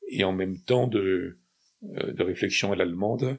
et 0.07 0.23
en 0.23 0.33
même 0.33 0.57
temps 0.57 0.87
de, 0.87 1.37
de 1.81 2.23
réflexion 2.23 2.71
à 2.71 2.75
l'allemande 2.75 3.37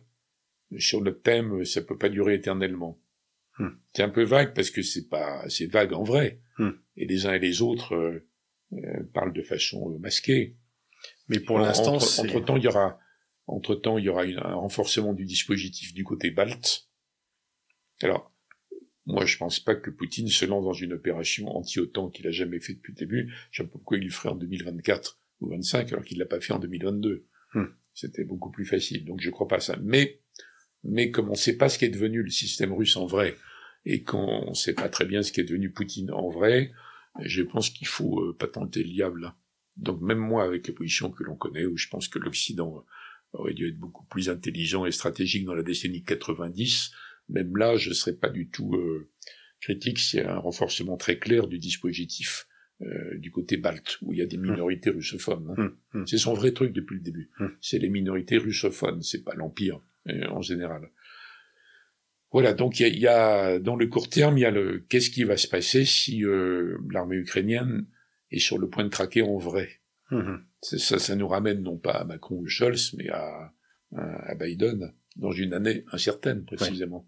sur 0.78 1.00
le 1.00 1.18
thème 1.18 1.60
euh, 1.60 1.64
ça 1.64 1.82
peut 1.82 1.98
pas 1.98 2.08
durer 2.08 2.34
éternellement. 2.34 2.98
Hmm. 3.58 3.68
C'est 3.94 4.02
un 4.02 4.08
peu 4.08 4.22
vague 4.24 4.54
parce 4.54 4.70
que 4.70 4.82
c'est 4.82 5.08
pas 5.08 5.48
c'est 5.48 5.66
vague 5.66 5.92
en 5.92 6.02
vrai, 6.02 6.40
Hmm. 6.58 6.70
et 6.96 7.06
les 7.06 7.26
uns 7.26 7.32
et 7.34 7.38
les 7.38 7.62
autres 7.62 7.94
euh, 7.94 8.26
euh, 8.74 9.02
parlent 9.14 9.32
de 9.32 9.42
façon 9.42 9.90
euh, 9.94 9.98
masquée. 9.98 10.56
Mais 11.28 11.40
pour 11.40 11.58
l'instant, 11.58 11.94
entre, 11.96 12.40
temps, 12.40 12.56
il 12.56 12.64
y 12.64 12.68
aura, 12.68 12.98
entre 13.46 13.74
temps, 13.74 13.96
il 13.98 14.04
y 14.04 14.08
aura 14.08 14.24
une- 14.24 14.38
un 14.38 14.54
renforcement 14.54 15.14
du 15.14 15.24
dispositif 15.24 15.94
du 15.94 16.04
côté 16.04 16.30
balte. 16.30 16.88
Alors, 18.02 18.32
moi, 19.06 19.24
je 19.24 19.36
pense 19.36 19.60
pas 19.60 19.74
que 19.74 19.90
Poutine 19.90 20.28
se 20.28 20.44
lance 20.44 20.64
dans 20.64 20.72
une 20.74 20.92
opération 20.92 21.48
anti-OTAN 21.56 22.10
qu'il 22.10 22.26
a 22.26 22.30
jamais 22.30 22.60
fait 22.60 22.74
depuis 22.74 22.92
le 22.92 22.98
début. 22.98 23.32
Je 23.50 23.62
sais 23.62 23.66
pas 23.68 23.72
pourquoi 23.72 23.96
il 23.98 24.04
le 24.04 24.10
ferait 24.10 24.28
en 24.30 24.36
2024 24.36 25.20
ou 25.40 25.48
25 25.50 25.92
alors 25.92 26.04
qu'il 26.04 26.18
l'a 26.18 26.26
pas 26.26 26.40
fait 26.40 26.52
en 26.52 26.58
2022. 26.58 27.26
Hmm. 27.54 27.64
C'était 27.94 28.24
beaucoup 28.24 28.50
plus 28.50 28.64
facile. 28.64 29.04
Donc, 29.04 29.20
je 29.20 29.30
crois 29.30 29.48
pas 29.48 29.56
à 29.56 29.60
ça. 29.60 29.76
Mais, 29.82 30.20
mais 30.84 31.10
comme 31.10 31.30
on 31.30 31.34
sait 31.34 31.56
pas 31.56 31.68
ce 31.68 31.78
qu'est 31.78 31.88
devenu 31.88 32.22
le 32.22 32.30
système 32.30 32.72
russe 32.72 32.96
en 32.96 33.06
vrai 33.06 33.36
et 33.84 34.02
qu'on 34.02 34.54
sait 34.54 34.74
pas 34.74 34.88
très 34.88 35.04
bien 35.04 35.22
ce 35.22 35.32
qu'est 35.32 35.44
devenu 35.44 35.70
Poutine 35.70 36.10
en 36.12 36.28
vrai, 36.28 36.72
je 37.20 37.42
pense 37.42 37.70
qu'il 37.70 37.86
faut 37.86 38.20
euh, 38.20 38.36
pas 38.36 38.46
tenter 38.46 38.82
le 38.82 38.90
diable. 38.90 39.34
Donc 39.76 40.00
même 40.00 40.18
moi, 40.18 40.44
avec 40.44 40.66
les 40.66 40.74
positions 40.74 41.10
que 41.10 41.24
l'on 41.24 41.36
connaît, 41.36 41.66
où 41.66 41.76
je 41.76 41.88
pense 41.88 42.08
que 42.08 42.18
l'Occident 42.18 42.84
aurait 43.32 43.54
dû 43.54 43.68
être 43.68 43.78
beaucoup 43.78 44.04
plus 44.04 44.28
intelligent 44.28 44.84
et 44.86 44.92
stratégique 44.92 45.44
dans 45.44 45.54
la 45.54 45.62
décennie 45.62 46.04
90, 46.04 46.92
même 47.28 47.56
là, 47.56 47.76
je 47.76 47.88
ne 47.88 47.94
serais 47.94 48.14
pas 48.14 48.28
du 48.28 48.48
tout 48.48 48.74
euh, 48.74 49.10
critique 49.60 49.98
s'il 49.98 50.20
y 50.20 50.22
a 50.22 50.34
un 50.34 50.38
renforcement 50.38 50.96
très 50.96 51.18
clair 51.18 51.46
du 51.46 51.58
dispositif 51.58 52.46
euh, 52.82 53.18
du 53.18 53.30
côté 53.30 53.56
balte, 53.56 53.98
où 54.02 54.12
il 54.12 54.18
y 54.18 54.22
a 54.22 54.26
des 54.26 54.36
minorités 54.38 54.90
russophones. 54.90 55.48
hein. 55.50 55.54
Hum, 55.62 55.76
hum. 55.94 56.06
C'est 56.06 56.18
son 56.18 56.34
vrai 56.34 56.52
truc 56.52 56.72
depuis 56.72 56.94
le 56.96 57.00
début. 57.02 57.30
C'est 57.60 57.78
les 57.78 57.88
minorités 57.88 58.38
russophones, 58.38 59.02
c'est 59.02 59.22
pas 59.24 59.34
l'Empire 59.34 59.80
euh, 60.08 60.26
en 60.28 60.42
général. 60.42 60.88
Voilà, 62.32 62.54
donc 62.54 62.80
il 62.80 62.82
y 62.82 62.86
a, 62.86 62.88
il 62.88 62.98
y 62.98 63.06
a- 63.08 63.58
dans 63.58 63.76
le 63.76 63.86
court 63.86 64.08
terme, 64.08 64.38
il 64.38 64.40
y 64.40 64.44
a 64.46 64.50
le 64.50 64.84
qu'est-ce 64.88 65.10
qui 65.10 65.24
va 65.24 65.36
se 65.36 65.46
passer 65.48 65.84
si 65.84 66.24
euh, 66.24 66.78
l'armée 66.90 67.16
ukrainienne 67.16 67.86
est 68.30 68.38
sur 68.38 68.56
le 68.58 68.68
point 68.68 68.84
de 68.84 68.88
craquer 68.88 69.22
en 69.22 69.36
vrai? 69.36 69.68
Ça, 70.62 70.98
ça 70.98 71.16
nous 71.16 71.28
ramène 71.28 71.62
non 71.62 71.76
pas 71.76 71.92
à 71.92 72.04
Macron 72.04 72.36
ou 72.36 72.46
Scholz, 72.46 72.94
mais 72.96 73.08
à, 73.10 73.52
à, 73.94 74.30
à 74.30 74.34
Biden 74.34 74.92
dans 75.16 75.32
une 75.32 75.52
année 75.52 75.84
incertaine 75.92 76.44
précisément. 76.44 77.06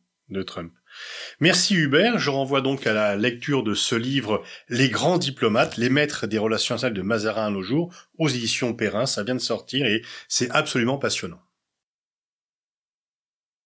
Merci 1.41 1.75
Hubert, 1.75 2.19
je 2.19 2.31
renvoie 2.31 2.61
donc 2.61 2.87
à 2.87 2.93
la 2.93 3.17
lecture 3.17 3.63
de 3.63 3.75
ce 3.75 3.95
livre 3.95 4.43
Les 4.69 4.89
grands 4.89 5.19
diplomates, 5.19 5.77
les 5.77 5.91
maîtres 5.91 6.27
des 6.27 6.39
relations 6.39 6.75
internationales 6.75 6.97
de 6.97 7.03
Mazarin 7.03 7.47
à 7.47 7.51
nos 7.51 7.63
jours, 7.63 7.93
aux 8.19 8.29
éditions 8.29 8.75
Perrin, 8.75 9.07
ça 9.07 9.23
vient 9.25 9.35
de 9.35 9.41
sortir 9.41 9.87
et 9.87 10.03
c'est 10.29 10.51
absolument 10.51 10.99
passionnant. 10.99 11.44